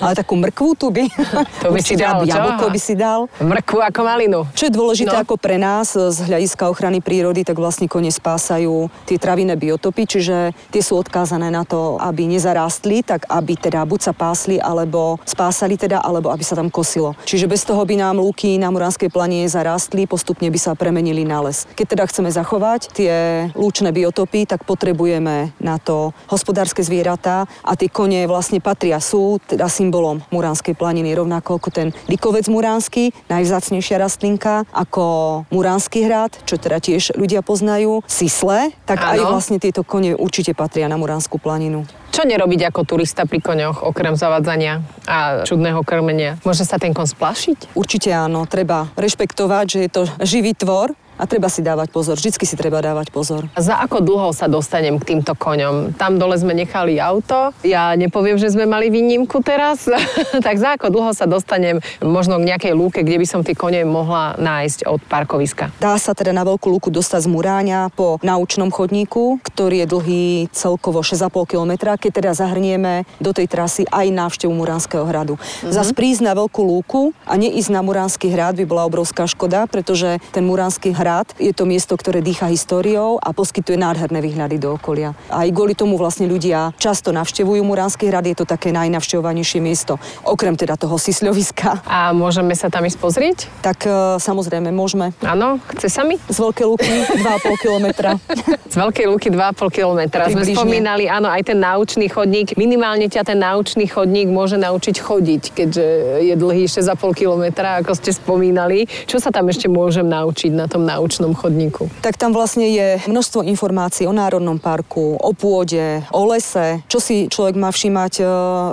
Ale 0.00 0.16
takú 0.16 0.40
mrkvu 0.40 0.68
tu 0.80 0.88
by. 0.88 1.04
To 1.68 1.68
by 1.68 1.80
si 1.84 1.94
dal, 2.00 2.24
Jablko 2.24 2.72
by 2.72 2.80
si 2.80 2.96
dal. 2.96 3.28
Mrkvu 3.44 3.84
ako 3.84 4.00
malinu. 4.08 4.48
Čo 4.56 4.72
je 4.72 4.72
dôležité 4.72 5.20
no. 5.20 5.22
ako 5.28 5.36
pre 5.36 5.60
nás 5.60 5.92
z 5.92 6.16
hľadiska 6.16 6.72
ochrany 6.72 7.04
prírody, 7.04 7.44
tak 7.44 7.60
vlastne 7.60 7.92
kone 7.92 8.08
spásajú 8.08 8.88
tie 9.04 9.20
travinné 9.20 9.52
biotopy, 9.52 10.08
čiže 10.08 10.56
tie 10.72 10.80
sú 10.80 10.96
odkázané 10.96 11.52
na 11.52 11.68
to, 11.68 12.00
aby 12.00 12.24
nezarástli, 12.24 13.04
tak 13.04 13.28
aby 13.28 13.52
teda 13.60 13.84
buď 13.84 14.00
sa 14.00 14.12
pásli, 14.16 14.61
alebo 14.62 15.18
spásali 15.26 15.74
teda, 15.74 15.98
alebo 16.00 16.30
aby 16.30 16.46
sa 16.46 16.54
tam 16.54 16.70
kosilo. 16.70 17.18
Čiže 17.26 17.50
bez 17.50 17.66
toho 17.66 17.82
by 17.82 17.98
nám 17.98 18.22
lúky 18.22 18.56
na 18.56 18.70
Muránskej 18.70 19.10
planine 19.10 19.50
zarastli, 19.50 20.06
postupne 20.06 20.46
by 20.46 20.58
sa 20.62 20.78
premenili 20.78 21.26
na 21.26 21.42
les. 21.42 21.66
Keď 21.74 21.86
teda 21.98 22.04
chceme 22.06 22.30
zachovať 22.30 22.94
tie 22.94 23.12
lúčne 23.58 23.90
biotopy, 23.90 24.46
tak 24.46 24.62
potrebujeme 24.62 25.50
na 25.58 25.76
to 25.82 26.14
hospodárske 26.30 26.80
zvieratá 26.86 27.50
a 27.66 27.72
tie 27.74 27.90
kone 27.90 28.24
vlastne 28.30 28.62
patria, 28.62 29.02
sú 29.02 29.42
teda 29.42 29.66
symbolom 29.66 30.22
Muránskej 30.30 30.78
planiny, 30.78 31.12
rovnako 31.12 31.58
ako 31.58 31.68
ten 31.74 31.88
likovec 32.06 32.46
muránsky, 32.46 33.10
najvzácnejšia 33.26 33.98
rastlinka, 33.98 34.64
ako 34.70 35.44
Muránsky 35.50 36.06
hrad, 36.06 36.36
čo 36.46 36.60
teda 36.60 36.78
tiež 36.78 37.18
ľudia 37.18 37.42
poznajú, 37.42 38.04
Sisle, 38.06 38.76
tak 38.86 39.02
ano. 39.02 39.10
aj 39.12 39.18
vlastne 39.26 39.58
tieto 39.58 39.82
kone 39.82 40.14
určite 40.14 40.54
patria 40.54 40.86
na 40.86 41.00
Muránsku 41.00 41.40
planinu. 41.40 41.88
Čo 42.12 42.28
nerobiť 42.28 42.68
ako 42.68 42.84
turista 42.84 43.24
pri 43.24 43.40
koňoch, 43.40 43.88
okrem 43.88 44.20
zavadzania 44.20 44.84
a 45.08 45.48
čudného 45.48 45.80
krmenia? 45.80 46.36
Môže 46.44 46.68
sa 46.68 46.76
ten 46.76 46.92
kon 46.92 47.08
splašiť? 47.08 47.72
Určite 47.72 48.12
áno, 48.12 48.44
treba 48.44 48.92
rešpektovať, 49.00 49.64
že 49.64 49.78
je 49.80 49.90
to 49.90 50.02
živý 50.20 50.52
tvor 50.52 50.92
a 51.22 51.24
treba 51.30 51.46
si 51.46 51.62
dávať 51.62 51.94
pozor, 51.94 52.18
vždycky 52.18 52.42
si 52.42 52.58
treba 52.58 52.82
dávať 52.82 53.14
pozor. 53.14 53.46
A 53.54 53.62
za 53.62 53.78
ako 53.78 54.02
dlho 54.02 54.34
sa 54.34 54.50
dostanem 54.50 54.98
k 54.98 55.14
týmto 55.14 55.38
koňom? 55.38 55.94
Tam 55.94 56.18
dole 56.18 56.34
sme 56.34 56.50
nechali 56.50 56.98
auto, 56.98 57.54
ja 57.62 57.94
nepoviem, 57.94 58.42
že 58.42 58.50
sme 58.50 58.66
mali 58.66 58.90
výnimku 58.90 59.38
teraz, 59.46 59.86
tak 60.46 60.58
za 60.58 60.74
ako 60.74 60.90
dlho 60.90 61.14
sa 61.14 61.30
dostanem 61.30 61.78
možno 62.02 62.42
k 62.42 62.50
nejakej 62.50 62.72
lúke, 62.74 63.06
kde 63.06 63.22
by 63.22 63.26
som 63.30 63.46
tie 63.46 63.54
kone 63.54 63.86
mohla 63.86 64.34
nájsť 64.34 64.90
od 64.90 64.98
parkoviska? 65.06 65.70
Dá 65.78 65.94
sa 65.94 66.10
teda 66.10 66.34
na 66.34 66.42
veľkú 66.42 66.66
lúku 66.66 66.90
dostať 66.90 67.22
z 67.22 67.28
Muráňa 67.30 67.94
po 67.94 68.18
naučnom 68.26 68.74
chodníku, 68.74 69.38
ktorý 69.46 69.86
je 69.86 69.90
dlhý 69.94 70.26
celkovo 70.50 71.06
6,5 71.06 71.46
km, 71.46 71.94
keď 71.94 72.10
teda 72.10 72.30
zahrnieme 72.34 73.06
do 73.22 73.30
tej 73.30 73.46
trasy 73.46 73.86
aj 73.86 74.10
návštevu 74.10 74.50
Muránskeho 74.50 75.06
hradu. 75.06 75.38
Mm-hmm. 75.38 75.70
Zas 75.70 75.94
prísť 75.94 76.26
na 76.26 76.34
veľkú 76.34 76.66
lúku 76.66 77.14
a 77.22 77.38
neísť 77.38 77.70
na 77.70 77.86
Muránsky 77.86 78.26
hrad 78.26 78.58
by 78.58 78.66
bola 78.66 78.82
obrovská 78.90 79.30
škoda, 79.30 79.70
pretože 79.70 80.18
ten 80.34 80.42
Muránsky 80.42 80.90
hrad 80.90 81.11
hrad. 81.12 81.28
Je 81.36 81.52
to 81.52 81.68
miesto, 81.68 81.92
ktoré 81.92 82.24
dýcha 82.24 82.48
históriou 82.48 83.20
a 83.20 83.36
poskytuje 83.36 83.76
nádherné 83.76 84.24
výhľady 84.24 84.56
do 84.56 84.72
okolia. 84.80 85.12
Aj 85.28 85.44
kvôli 85.52 85.76
tomu 85.76 86.00
vlastne 86.00 86.24
ľudia 86.24 86.72
často 86.80 87.12
navštevujú 87.12 87.60
Muránsky 87.60 88.08
hrad, 88.08 88.24
je 88.24 88.36
to 88.40 88.48
také 88.48 88.72
najnavštevovanejšie 88.72 89.60
miesto, 89.60 90.00
okrem 90.24 90.56
teda 90.56 90.80
toho 90.80 90.96
Sisľoviska. 90.96 91.84
A 91.84 92.16
môžeme 92.16 92.56
sa 92.56 92.72
tam 92.72 92.88
ísť 92.88 92.96
pozrieť? 92.96 93.52
Tak 93.60 93.84
e, 93.84 93.92
samozrejme, 94.16 94.72
môžeme. 94.72 95.12
Áno, 95.20 95.60
chce 95.76 95.92
sa 95.92 96.02
mi? 96.08 96.16
Z 96.32 96.40
Veľkej 96.40 96.66
Luky 96.66 96.92
2,5 97.20 97.64
kilometra. 97.64 98.16
Z 98.72 98.76
Veľkej 98.80 99.06
Luky 99.12 99.28
2,5 99.28 99.68
kilometra. 99.68 100.32
Sme 100.32 100.48
spomínali, 100.48 101.04
áno, 101.12 101.28
aj 101.28 101.42
ten 101.44 101.58
naučný 101.60 102.08
chodník. 102.08 102.56
Minimálne 102.56 103.12
ťa 103.12 103.28
ten 103.28 103.38
naučný 103.42 103.84
chodník 103.84 104.32
môže 104.32 104.56
naučiť 104.56 104.96
chodiť, 104.96 105.42
keďže 105.52 105.84
je 106.24 106.34
dlhý 106.38 106.64
6,5 106.64 107.12
kilometra, 107.12 107.84
ako 107.84 107.92
ste 107.98 108.16
spomínali. 108.16 108.88
Čo 109.04 109.20
sa 109.20 109.28
tam 109.28 109.50
ešte 109.52 109.68
môžem 109.68 110.06
naučiť 110.06 110.54
na 110.54 110.70
tom 110.70 110.86
naučnom 110.92 111.32
chodníku? 111.32 111.88
Tak 112.04 112.20
tam 112.20 112.36
vlastne 112.36 112.68
je 112.68 113.00
množstvo 113.08 113.44
informácií 113.48 114.04
o 114.04 114.14
Národnom 114.14 114.60
parku, 114.60 115.16
o 115.16 115.30
pôde, 115.32 116.04
o 116.12 116.22
lese, 116.28 116.84
čo 116.86 117.00
si 117.00 117.26
človek 117.26 117.56
má 117.56 117.72
všímať 117.72 118.12
e, 118.20 118.24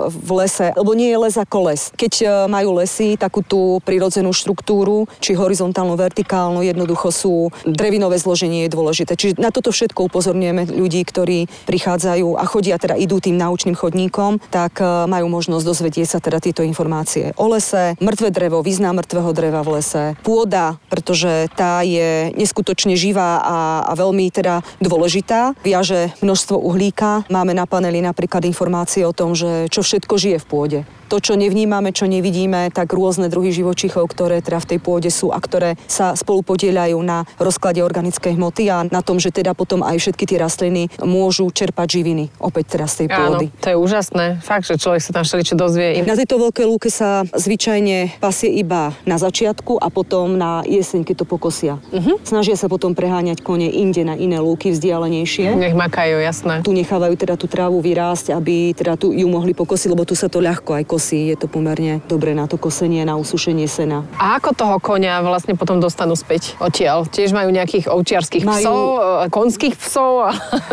v 0.08 0.30
lese, 0.36 0.72
lebo 0.76 0.92
nie 0.92 1.08
je 1.10 1.18
les 1.18 1.36
ako 1.36 1.58
les. 1.72 1.80
Keď 1.96 2.12
e, 2.20 2.26
majú 2.46 2.78
lesy 2.78 3.16
takú 3.16 3.40
tú 3.40 3.80
prirodzenú 3.82 4.30
štruktúru, 4.30 5.08
či 5.18 5.34
horizontálnu, 5.34 5.96
vertikálnu, 5.96 6.60
jednoducho 6.62 7.08
sú 7.10 7.34
drevinové 7.64 8.20
zloženie 8.20 8.68
je 8.68 8.74
dôležité. 8.74 9.16
Čiže 9.16 9.40
na 9.40 9.50
toto 9.50 9.72
všetko 9.72 10.12
upozorňujeme 10.12 10.70
ľudí, 10.70 11.02
ktorí 11.02 11.48
prichádzajú 11.66 12.36
a 12.36 12.44
chodia, 12.44 12.76
teda 12.76 12.96
idú 13.00 13.18
tým 13.18 13.40
naučným 13.40 13.74
chodníkom, 13.74 14.38
tak 14.52 14.78
e, 14.78 14.84
majú 15.08 15.26
možnosť 15.32 15.64
dozvedieť 15.64 16.08
sa 16.16 16.18
teda 16.18 16.38
tieto 16.42 16.60
informácie 16.66 17.32
o 17.38 17.46
lese, 17.48 17.96
mŕtve 18.02 18.28
drevo, 18.34 18.60
význam 18.60 18.98
mŕtvého 18.98 19.30
dreva 19.32 19.60
v 19.64 19.80
lese, 19.80 20.04
pôda, 20.20 20.76
pretože 20.92 21.48
tá 21.54 21.80
je 21.86 22.09
neskutočne 22.36 22.94
živá 22.94 23.40
a, 23.40 23.58
a 23.88 23.92
veľmi 23.96 24.30
teda 24.30 24.62
dôležitá. 24.78 25.58
Viaže 25.64 26.14
množstvo 26.20 26.56
uhlíka. 26.58 27.26
Máme 27.32 27.56
na 27.56 27.64
paneli 27.64 28.02
napríklad 28.04 28.44
informácie 28.46 29.02
o 29.06 29.16
tom, 29.16 29.34
že 29.34 29.70
čo 29.72 29.80
všetko 29.80 30.14
žije 30.16 30.38
v 30.42 30.48
pôde 30.48 30.80
to, 31.10 31.18
čo 31.18 31.34
nevnímame, 31.34 31.90
čo 31.90 32.06
nevidíme, 32.06 32.70
tak 32.70 32.94
rôzne 32.94 33.26
druhy 33.26 33.50
živočíchov, 33.50 34.06
ktoré 34.06 34.38
teda 34.38 34.62
v 34.62 34.68
tej 34.70 34.78
pôde 34.78 35.10
sú 35.10 35.34
a 35.34 35.42
ktoré 35.42 35.74
sa 35.90 36.14
spolu 36.14 36.46
podielajú 36.46 36.94
na 37.02 37.26
rozklade 37.42 37.82
organickej 37.82 38.38
hmoty 38.38 38.70
a 38.70 38.86
na 38.86 39.02
tom, 39.02 39.18
že 39.18 39.34
teda 39.34 39.58
potom 39.58 39.82
aj 39.82 39.98
všetky 39.98 40.30
tie 40.30 40.38
rastliny 40.38 40.86
môžu 41.02 41.50
čerpať 41.50 41.98
živiny 41.98 42.30
opäť 42.38 42.78
teda 42.78 42.86
z 42.86 42.94
tej 42.94 43.08
pôdy. 43.10 43.46
Áno, 43.50 43.58
to 43.58 43.66
je 43.74 43.76
úžasné. 43.76 44.24
Fakt, 44.38 44.70
že 44.70 44.78
človek 44.78 45.02
sa 45.02 45.10
tam 45.10 45.26
všeličo 45.26 45.58
dozvie. 45.58 45.98
Na 46.06 46.14
tejto 46.14 46.38
veľkej 46.38 46.66
lúke 46.70 46.86
sa 46.86 47.26
zvyčajne 47.26 48.22
pasie 48.22 48.54
iba 48.54 48.94
na 49.02 49.18
začiatku 49.18 49.82
a 49.82 49.90
potom 49.90 50.38
na 50.38 50.62
jeseň, 50.62 51.02
keď 51.02 51.24
to 51.24 51.26
pokosia. 51.26 51.82
Uh-huh. 51.90 52.22
Snažia 52.22 52.54
sa 52.54 52.70
potom 52.70 52.94
preháňať 52.94 53.42
kone 53.42 53.66
inde 53.66 54.06
na 54.06 54.14
iné 54.14 54.38
lúky 54.38 54.70
vzdialenejšie. 54.70 55.58
Nech 55.58 55.74
makajú, 55.74 56.22
jasné. 56.22 56.62
Tu 56.62 56.70
nechávajú 56.70 57.18
teda 57.18 57.34
tú 57.34 57.50
trávu 57.50 57.82
vyrásť, 57.82 58.30
aby 58.30 58.70
teda 58.78 58.94
tu 58.94 59.10
ju 59.10 59.26
mohli 59.26 59.50
pokosiť, 59.50 59.88
lebo 59.90 60.06
tu 60.06 60.14
sa 60.14 60.30
to 60.30 60.38
ľahko 60.38 60.78
aj 60.78 60.84
kosí. 60.86 60.99
Je 61.00 61.36
to 61.40 61.48
pomerne 61.48 62.04
dobre 62.04 62.36
na 62.36 62.44
to 62.44 62.60
kosenie, 62.60 63.02
na 63.08 63.16
usušenie 63.16 63.64
sena. 63.64 64.04
A 64.20 64.36
ako 64.36 64.52
toho 64.52 64.76
konia 64.76 65.24
vlastne 65.24 65.56
potom 65.56 65.80
dostanú 65.80 66.12
späť 66.12 66.54
odtiaľ? 66.60 67.08
Tiež 67.08 67.32
majú 67.32 67.48
nejakých 67.48 67.88
ovčiarských 67.88 68.44
Majú- 68.44 68.60
psov, 68.60 68.80
e, 68.84 69.00
konských 69.32 69.74
psov? 69.80 70.12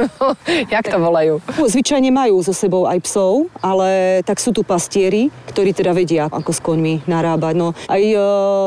Jak 0.76 0.86
to 0.92 0.98
volajú? 1.00 1.40
Zvyčajne 1.56 2.12
majú 2.12 2.44
so 2.44 2.52
sebou 2.52 2.84
aj 2.90 3.00
psov, 3.08 3.48
ale 3.64 4.22
tak 4.28 4.44
sú 4.44 4.52
tu 4.52 4.68
pastieri, 4.68 5.32
ktorí 5.48 5.72
teda 5.72 5.96
vedia, 5.96 6.28
ako 6.28 6.52
s 6.52 6.60
koňmi 6.60 7.08
narábať. 7.08 7.54
No 7.56 7.72
aj 7.88 8.04
e, 8.04 8.18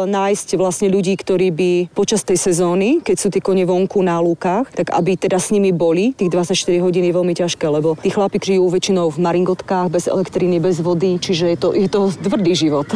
nájsť 0.08 0.48
vlastne 0.56 0.88
ľudí, 0.88 1.14
ktorí 1.18 1.52
by 1.52 1.70
počas 1.92 2.24
tej 2.24 2.40
sezóny, 2.40 3.02
keď 3.04 3.16
sú 3.18 3.28
tie 3.28 3.42
kone 3.42 3.66
vonku 3.66 4.00
na 4.00 4.16
lúkach, 4.22 4.70
tak 4.72 4.94
aby 4.94 5.18
teda 5.18 5.36
s 5.36 5.50
nimi 5.50 5.74
boli, 5.74 6.14
tých 6.14 6.30
24 6.30 6.80
hodín 6.80 7.04
je 7.04 7.14
veľmi 7.14 7.34
ťažké, 7.34 7.66
lebo 7.66 7.98
tí 7.98 8.08
chlapi 8.08 8.38
žijú 8.40 8.70
väčšinou 8.70 9.10
v 9.10 9.18
maringotkách, 9.18 9.90
bez 9.90 10.06
elektriny, 10.06 10.62
bez 10.62 10.78
vody, 10.78 11.18
čiže 11.18 11.49
je 11.50 11.58
to, 11.58 11.68
je 11.74 11.88
to 11.90 12.14
tvrdý 12.14 12.54
život. 12.54 12.86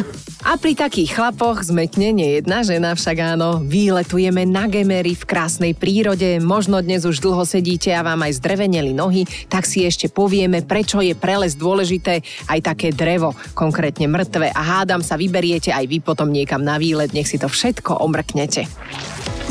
A 0.45 0.61
pri 0.61 0.77
takých 0.77 1.17
chlapoch 1.17 1.65
zmekne 1.65 2.13
nie 2.13 2.39
jedna 2.39 2.61
žena, 2.61 2.93
však 2.93 3.35
áno. 3.35 3.59
Výletujeme 3.65 4.45
na 4.45 4.69
Gemery 4.69 5.17
v 5.17 5.25
krásnej 5.25 5.73
prírode, 5.73 6.37
možno 6.37 6.79
dnes 6.79 7.03
už 7.03 7.19
dlho 7.19 7.43
sedíte 7.43 7.89
a 7.91 8.05
vám 8.05 8.23
aj 8.23 8.37
zdreveneli 8.39 8.93
nohy, 8.93 9.25
tak 9.49 9.65
si 9.65 9.83
ešte 9.83 10.07
povieme, 10.07 10.61
prečo 10.61 11.01
je 11.01 11.17
pre 11.17 11.35
les 11.41 11.57
dôležité 11.57 12.21
aj 12.47 12.59
také 12.61 12.93
drevo, 12.93 13.33
konkrétne 13.57 14.05
mŕtve 14.05 14.53
a 14.53 14.61
hádam 14.61 15.01
sa 15.01 15.17
vyberiete 15.17 15.73
aj 15.73 15.85
vy 15.89 15.97
potom 15.99 16.29
niekam 16.29 16.61
na 16.61 16.77
výlet, 16.77 17.11
nech 17.11 17.27
si 17.27 17.41
to 17.41 17.49
všetko 17.49 17.99
omrknete. 18.05 18.69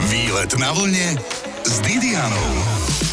Výlet 0.08 0.52
na 0.62 0.70
vlne 0.72 1.18
s 1.66 1.74
Didianou. 1.82 3.03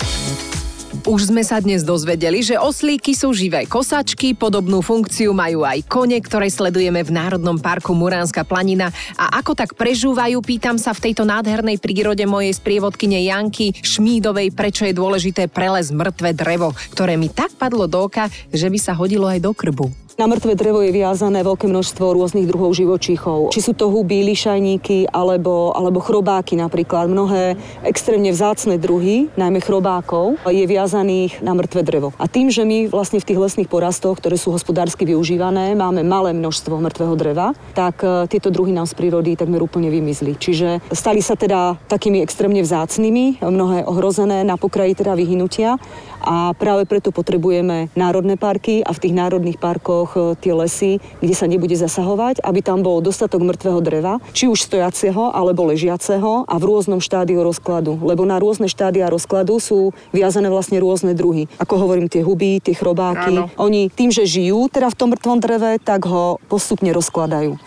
Už 0.92 1.32
sme 1.32 1.40
sa 1.40 1.64
dnes 1.64 1.88
dozvedeli, 1.88 2.44
že 2.44 2.60
oslíky 2.60 3.16
sú 3.16 3.32
živé 3.32 3.64
kosačky, 3.64 4.36
podobnú 4.36 4.84
funkciu 4.84 5.32
majú 5.32 5.64
aj 5.64 5.88
kone, 5.88 6.20
ktoré 6.20 6.52
sledujeme 6.52 7.00
v 7.00 7.16
Národnom 7.16 7.56
parku 7.64 7.96
Muránska 7.96 8.44
planina. 8.44 8.92
A 9.16 9.40
ako 9.40 9.56
tak 9.56 9.80
prežúvajú, 9.80 10.44
pýtam 10.44 10.76
sa 10.76 10.92
v 10.92 11.08
tejto 11.08 11.24
nádhernej 11.24 11.80
prírode 11.80 12.28
mojej 12.28 12.52
sprievodkyne 12.52 13.24
Janky 13.24 13.72
Šmídovej, 13.80 14.52
prečo 14.52 14.84
je 14.84 14.92
dôležité 14.92 15.48
prelez 15.48 15.96
mŕtve 15.96 16.36
drevo, 16.36 16.76
ktoré 16.92 17.16
mi 17.16 17.32
tak 17.32 17.56
padlo 17.56 17.88
do 17.88 18.12
oka, 18.12 18.28
že 18.52 18.68
by 18.68 18.76
sa 18.76 18.92
hodilo 18.92 19.32
aj 19.32 19.40
do 19.48 19.56
krbu. 19.56 20.11
Na 20.20 20.28
mŕtve 20.28 20.60
drevo 20.60 20.84
je 20.84 20.92
viazané 20.92 21.40
veľké 21.40 21.72
množstvo 21.72 22.12
rôznych 22.12 22.44
druhov 22.44 22.76
živočíchov. 22.76 23.56
Či 23.56 23.64
sú 23.64 23.72
to 23.72 23.88
huby, 23.88 24.28
lišajníky 24.28 25.08
alebo, 25.08 25.72
alebo 25.72 26.04
chrobáky 26.04 26.60
napríklad. 26.60 27.08
Mnohé 27.08 27.56
extrémne 27.88 28.28
vzácne 28.36 28.76
druhy, 28.76 29.32
najmä 29.40 29.64
chrobákov, 29.64 30.36
je 30.44 30.68
viazaných 30.68 31.40
na 31.40 31.56
mŕtve 31.56 31.88
drevo. 31.88 32.12
A 32.20 32.28
tým, 32.28 32.52
že 32.52 32.68
my 32.68 32.92
vlastne 32.92 33.24
v 33.24 33.28
tých 33.32 33.40
lesných 33.40 33.72
porastoch, 33.72 34.20
ktoré 34.20 34.36
sú 34.36 34.52
hospodársky 34.52 35.08
využívané, 35.08 35.80
máme 35.80 36.04
malé 36.04 36.36
množstvo 36.36 36.76
mŕtvého 36.76 37.16
dreva, 37.16 37.56
tak 37.72 38.04
e, 38.04 38.28
tieto 38.28 38.52
druhy 38.52 38.76
nám 38.76 38.92
z 38.92 39.00
prírody 39.00 39.40
takmer 39.40 39.64
úplne 39.64 39.88
vymizli. 39.88 40.36
Čiže 40.36 40.84
stali 40.92 41.24
sa 41.24 41.40
teda 41.40 41.80
takými 41.88 42.20
extrémne 42.20 42.60
vzácnymi, 42.60 43.40
mnohé 43.40 43.88
ohrozené 43.88 44.44
na 44.44 44.60
pokraji 44.60 44.92
teda 44.92 45.16
vyhynutia 45.16 45.80
a 46.20 46.54
práve 46.54 46.86
preto 46.86 47.10
potrebujeme 47.10 47.90
národné 47.96 48.36
parky 48.36 48.84
a 48.84 48.92
v 48.94 49.02
tých 49.02 49.18
národných 49.18 49.58
parkoch 49.58 50.01
e, 50.10 50.18
tie 50.40 50.54
lesy, 50.56 50.98
kde 51.22 51.34
sa 51.38 51.46
nebude 51.46 51.74
zasahovať, 51.78 52.42
aby 52.42 52.60
tam 52.66 52.82
bol 52.82 53.02
dostatok 53.02 53.42
mŕtvého 53.46 53.80
dreva, 53.84 54.14
či 54.34 54.48
už 54.48 54.66
stojaceho 54.66 55.34
alebo 55.34 55.68
ležiaceho 55.70 56.46
a 56.50 56.56
v 56.58 56.64
rôznom 56.64 57.04
štádiu 57.04 57.46
rozkladu. 57.46 58.00
Lebo 58.02 58.26
na 58.26 58.42
rôzne 58.42 58.66
štádia 58.70 59.12
rozkladu 59.12 59.58
sú 59.62 59.92
viazané 60.16 60.48
vlastne 60.48 60.82
rôzne 60.82 61.14
druhy. 61.14 61.52
Ako 61.60 61.78
hovorím, 61.78 62.08
tie 62.08 62.24
huby, 62.26 62.62
tie 62.64 62.74
chrobáky. 62.78 63.34
Áno. 63.34 63.50
Oni 63.58 63.92
tým, 63.92 64.10
že 64.10 64.24
žijú 64.24 64.72
teda 64.72 64.90
v 64.90 64.98
tom 64.98 65.10
mŕtvom 65.14 65.38
dreve, 65.42 65.72
tak 65.82 66.08
ho 66.08 66.40
postupne 66.48 66.90
rozkladajú. 66.96 67.58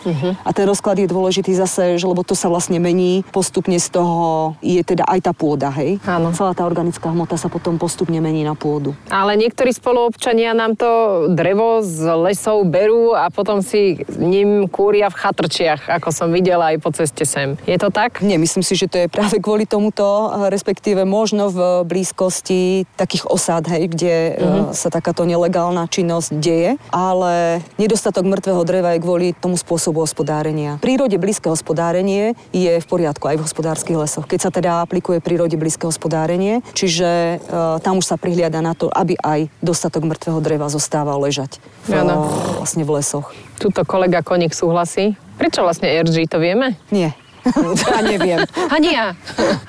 A 0.41 0.49
ten 0.55 0.65
rozklad 0.65 0.97
je 0.97 1.11
dôležitý 1.11 1.53
zase, 1.53 1.99
že 1.99 2.05
lebo 2.07 2.23
to 2.23 2.33
sa 2.33 2.47
vlastne 2.49 2.79
mení, 2.79 3.27
postupne 3.29 3.77
z 3.77 3.87
toho 3.91 4.53
je 4.63 4.81
teda 4.81 5.05
aj 5.05 5.19
tá 5.29 5.31
pôda, 5.35 5.69
hej? 5.75 5.99
Áno. 6.07 6.31
Celá 6.31 6.55
tá 6.55 6.63
organická 6.63 7.11
hmota 7.11 7.35
sa 7.35 7.51
potom 7.51 7.75
postupne 7.75 8.17
mení 8.23 8.47
na 8.47 8.55
pôdu. 8.57 8.95
Ale 9.11 9.35
niektorí 9.35 9.75
spoluobčania 9.75 10.55
nám 10.55 10.79
to 10.79 10.89
drevo 11.31 11.83
z 11.83 12.09
lesov 12.25 12.65
berú 12.65 13.13
a 13.13 13.29
potom 13.29 13.61
si 13.61 14.01
ním 14.17 14.65
kúria 14.65 15.13
v 15.13 15.19
chatrčiach, 15.21 16.01
ako 16.01 16.09
som 16.09 16.33
videla 16.33 16.73
aj 16.73 16.77
po 16.81 16.89
ceste 16.89 17.21
sem. 17.21 17.53
Je 17.69 17.77
to 17.77 17.93
tak? 17.93 18.25
Nie, 18.25 18.41
myslím 18.41 18.65
si, 18.65 18.73
že 18.73 18.89
to 18.89 18.97
je 19.05 19.07
práve 19.11 19.37
kvôli 19.37 19.69
tomuto, 19.69 20.03
eh, 20.03 20.49
respektíve 20.49 21.05
možno 21.05 21.53
v 21.53 21.85
blízkosti 21.85 22.89
takých 22.97 23.29
osád, 23.29 23.69
hej, 23.69 23.83
kde 23.93 24.13
uh-huh. 24.35 24.73
sa 24.73 24.89
takáto 24.89 25.27
nelegálna 25.27 25.85
činnosť 25.85 26.29
deje, 26.41 26.71
ale 26.89 27.61
nedostatok 27.77 28.25
mŕtvého 28.25 28.61
dreva 28.65 28.97
je 28.97 29.03
kvôli 29.03 29.27
tomu 29.37 29.59
spôsobu 29.59 30.01
hospodárenia. 30.01 30.81
V 30.81 30.85
prírode 30.85 31.19
blízke 31.19 31.51
hospodárenie 31.51 32.33
je 32.55 32.79
v 32.79 32.85
poriadku 32.87 33.27
aj 33.27 33.37
v 33.37 33.45
hospodárskych 33.45 33.97
lesoch, 33.99 34.25
keď 34.25 34.39
sa 34.39 34.51
teda 34.51 34.81
aplikuje 34.81 35.19
prírode 35.19 35.59
blízke 35.59 35.85
hospodárenie, 35.85 36.63
čiže 36.71 37.41
uh, 37.43 37.77
tam 37.83 37.99
už 37.99 38.05
sa 38.07 38.15
prihliada 38.15 38.63
na 38.63 38.73
to, 38.73 38.87
aby 38.87 39.19
aj 39.19 39.51
dostatok 39.59 40.07
mŕtvého 40.07 40.39
dreva 40.39 40.71
zostával 40.71 41.19
ležať 41.19 41.59
v, 41.85 41.99
Áno. 41.99 42.14
Vlastne 42.61 42.83
v 42.83 42.99
lesoch. 42.99 43.31
Tuto 43.59 43.83
kolega 43.83 44.23
Koník 44.23 44.55
súhlasí. 44.55 45.15
Prečo 45.35 45.63
vlastne 45.63 45.91
RG, 45.91 46.31
to 46.31 46.39
vieme? 46.39 46.79
Nie. 46.91 47.11
ja 47.93 48.01
neviem. 48.01 48.41
Ani 48.73 48.97
ja. 48.97 49.13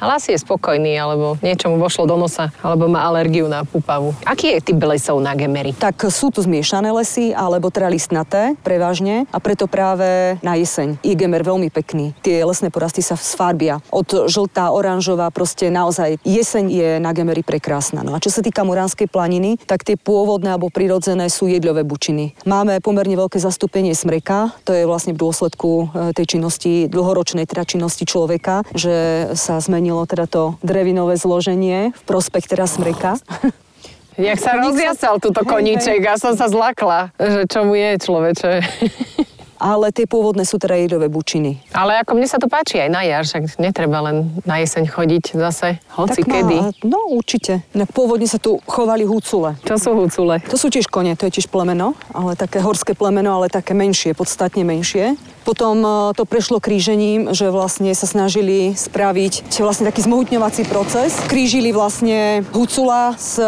Ale 0.00 0.16
asi 0.16 0.32
je 0.32 0.40
spokojný, 0.40 0.96
alebo 0.96 1.36
niečo 1.44 1.68
mu 1.68 1.76
vošlo 1.76 2.08
do 2.08 2.16
nosa, 2.16 2.48
alebo 2.64 2.88
má 2.88 3.04
alergiu 3.04 3.46
na 3.46 3.62
pupavu. 3.68 4.16
Aký 4.24 4.56
je 4.56 4.72
typ 4.72 4.80
lesov 4.80 5.20
na 5.20 5.36
Gemery? 5.36 5.76
Tak 5.76 6.08
sú 6.08 6.32
tu 6.32 6.40
zmiešané 6.40 6.88
lesy, 6.94 7.36
alebo 7.36 7.68
teda 7.68 7.92
listnaté, 7.92 8.56
prevažne, 8.64 9.28
a 9.28 9.38
preto 9.42 9.68
práve 9.68 10.40
na 10.40 10.56
jeseň 10.56 10.96
je 11.04 11.12
gemer 11.12 11.44
veľmi 11.44 11.68
pekný. 11.68 12.16
Tie 12.24 12.40
lesné 12.40 12.72
porasty 12.72 13.04
sa 13.04 13.18
sfarbia. 13.18 13.84
Od 13.92 14.26
žltá, 14.30 14.72
oranžová, 14.72 15.28
proste 15.28 15.68
naozaj 15.68 16.16
jeseň 16.24 16.64
je 16.70 16.88
na 17.02 17.12
gemery 17.12 17.44
prekrásna. 17.44 18.00
No 18.00 18.16
a 18.16 18.22
čo 18.22 18.32
sa 18.32 18.40
týka 18.40 18.64
Muránskej 18.64 19.10
planiny, 19.10 19.60
tak 19.68 19.84
tie 19.84 20.00
pôvodné 20.00 20.54
alebo 20.54 20.72
prirodzené 20.72 21.28
sú 21.28 21.50
jedľové 21.50 21.84
bučiny. 21.84 22.48
Máme 22.48 22.80
pomerne 22.80 23.18
veľké 23.18 23.36
zastúpenie 23.36 23.92
smreka, 23.92 24.56
to 24.64 24.72
je 24.72 24.88
vlastne 24.88 25.12
v 25.12 25.20
dôsledku 25.20 25.68
e, 25.68 25.84
tej 26.16 26.38
činnosti 26.38 26.88
dlhoročnej, 26.88 27.44
teda 27.44 27.65
činnosti 27.66 28.06
človeka, 28.06 28.62
že 28.72 29.28
sa 29.34 29.58
zmenilo 29.58 30.06
teda 30.06 30.30
to 30.30 30.54
drevinové 30.62 31.18
zloženie 31.18 31.90
v 31.92 32.02
prospekt 32.06 32.48
teda 32.54 32.70
smreka. 32.70 33.18
Jak 34.16 34.40
sa 34.40 34.56
rozjasal 34.56 35.20
túto 35.20 35.44
koníček 35.44 36.00
a 36.08 36.16
som 36.16 36.32
sa 36.32 36.48
zlakla, 36.48 37.12
že 37.20 37.44
čo 37.44 37.68
mu 37.68 37.76
je 37.76 38.00
človeče. 38.00 38.52
Ale 39.56 39.90
tie 39.90 40.04
pôvodné 40.04 40.44
sú 40.44 40.60
teda 40.60 40.76
jedové 40.76 41.08
bučiny. 41.08 41.58
Ale 41.72 42.00
ako 42.02 42.16
mne 42.16 42.28
sa 42.28 42.36
to 42.36 42.46
páči 42.46 42.80
aj 42.80 42.90
na 42.92 43.02
jar, 43.02 43.24
však 43.24 43.56
netreba 43.58 44.04
len 44.04 44.30
na 44.44 44.60
jeseň 44.60 44.84
chodiť 44.88 45.24
zase, 45.36 45.80
hoci 45.96 46.20
Tak 46.22 46.28
má- 46.28 46.34
kedy. 46.40 46.56
No 46.84 46.98
určite. 47.10 47.64
No, 47.72 47.88
Pôvodne 47.88 48.28
sa 48.28 48.36
tu 48.36 48.60
chovali 48.68 49.08
húcule. 49.08 49.56
Čo 49.64 49.76
sú 49.80 49.90
hucule? 49.96 50.44
To 50.52 50.56
sú 50.60 50.68
tiež 50.68 50.90
kone, 50.92 51.16
to 51.16 51.26
je 51.26 51.40
tiež 51.40 51.48
plemeno, 51.48 51.96
ale 52.12 52.36
také 52.36 52.60
horské 52.60 52.92
plemeno, 52.92 53.32
ale 53.40 53.48
také 53.48 53.72
menšie, 53.72 54.12
podstatne 54.12 54.62
menšie. 54.66 55.16
Potom 55.46 55.78
e, 55.78 55.88
to 56.18 56.26
prešlo 56.26 56.58
krížením, 56.58 57.30
že 57.30 57.54
vlastne 57.54 57.94
sa 57.94 58.10
snažili 58.10 58.74
spraviť 58.74 59.54
vlastne 59.62 59.86
taký 59.86 60.02
zmohutňovací 60.02 60.66
proces. 60.66 61.14
Krížili 61.30 61.70
vlastne 61.70 62.42
hucula 62.50 63.14
s 63.14 63.38
e, 63.38 63.46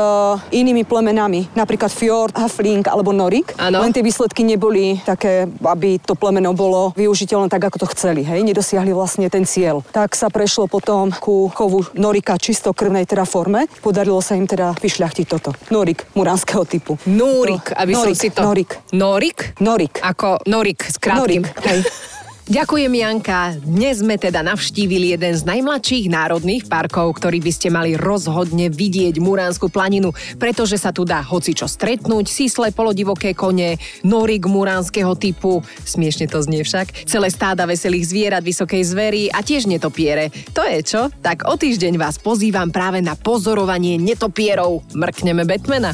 inými 0.54 0.86
plemenami, 0.86 1.50
napríklad 1.58 1.90
fjord, 1.90 2.38
hafling 2.38 2.86
alebo 2.86 3.10
norik. 3.10 3.50
Áno. 3.58 3.82
Len 3.82 3.90
tie 3.90 4.06
výsledky 4.06 4.46
neboli 4.46 5.02
také, 5.02 5.50
aby 5.66 5.97
to 6.02 6.14
plemeno 6.14 6.54
bolo 6.54 6.94
využiteľné 6.94 7.50
tak, 7.50 7.68
ako 7.68 7.86
to 7.86 7.86
chceli. 7.94 8.22
Hej? 8.22 8.42
Nedosiahli 8.46 8.90
vlastne 8.94 9.26
ten 9.30 9.46
cieľ. 9.46 9.82
Tak 9.92 10.14
sa 10.14 10.30
prešlo 10.30 10.70
potom 10.70 11.10
ku 11.14 11.50
chovu 11.52 11.86
norika 11.94 12.38
čistokrvnej 12.38 13.04
teda 13.06 13.26
forme. 13.26 13.66
Podarilo 13.82 14.22
sa 14.22 14.38
im 14.38 14.46
teda 14.46 14.74
vyšľachtiť 14.78 15.26
toto. 15.26 15.54
Norik 15.70 16.08
muránskeho 16.14 16.62
typu. 16.66 16.96
Núrik, 17.06 17.74
aby 17.74 17.92
som 17.94 18.10
norik, 18.10 18.18
si 18.18 18.28
to... 18.30 18.40
Norik. 18.42 18.70
Norik? 18.94 19.38
Norik. 19.62 19.94
Ako 20.02 20.42
Norik 20.46 20.86
s 20.86 20.96
krátkým. 20.98 21.42
Norik, 21.42 21.66
hej. 21.66 21.80
Ďakujem, 22.48 22.88
Janka. 22.96 23.60
Dnes 23.60 24.00
sme 24.00 24.16
teda 24.16 24.40
navštívili 24.40 25.12
jeden 25.12 25.36
z 25.36 25.44
najmladších 25.44 26.08
národných 26.08 26.64
parkov, 26.64 27.20
ktorý 27.20 27.44
by 27.44 27.52
ste 27.52 27.68
mali 27.68 27.92
rozhodne 27.92 28.72
vidieť 28.72 29.20
Muránsku 29.20 29.68
planinu, 29.68 30.16
pretože 30.40 30.80
sa 30.80 30.88
tu 30.88 31.04
dá 31.04 31.20
hocičo 31.20 31.68
stretnúť, 31.68 32.24
sísle 32.24 32.72
polodivoké 32.72 33.36
kone, 33.36 33.76
norik 34.00 34.48
muránskeho 34.48 35.12
typu, 35.20 35.60
smiešne 35.84 36.24
to 36.24 36.40
znie 36.40 36.64
však, 36.64 37.04
celé 37.04 37.28
stáda 37.28 37.68
veselých 37.68 38.08
zvierat, 38.08 38.40
vysokej 38.40 38.80
zvery 38.80 39.22
a 39.28 39.44
tiež 39.44 39.68
netopiere. 39.68 40.32
To 40.56 40.64
je 40.64 40.80
čo? 40.80 41.12
Tak 41.20 41.44
o 41.44 41.52
týždeň 41.52 42.00
vás 42.00 42.16
pozývam 42.16 42.72
práve 42.72 43.04
na 43.04 43.12
pozorovanie 43.12 44.00
netopierov. 44.00 44.88
Mrkneme 44.96 45.44
Batmana. 45.44 45.92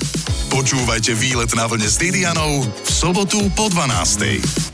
Počúvajte 0.55 1.19
výlet 1.19 1.51
na 1.59 1.67
vlne 1.67 1.91
s 1.91 1.99
v 1.99 2.89
sobotu 2.95 3.43
po 3.59 3.67
12. 3.67 4.74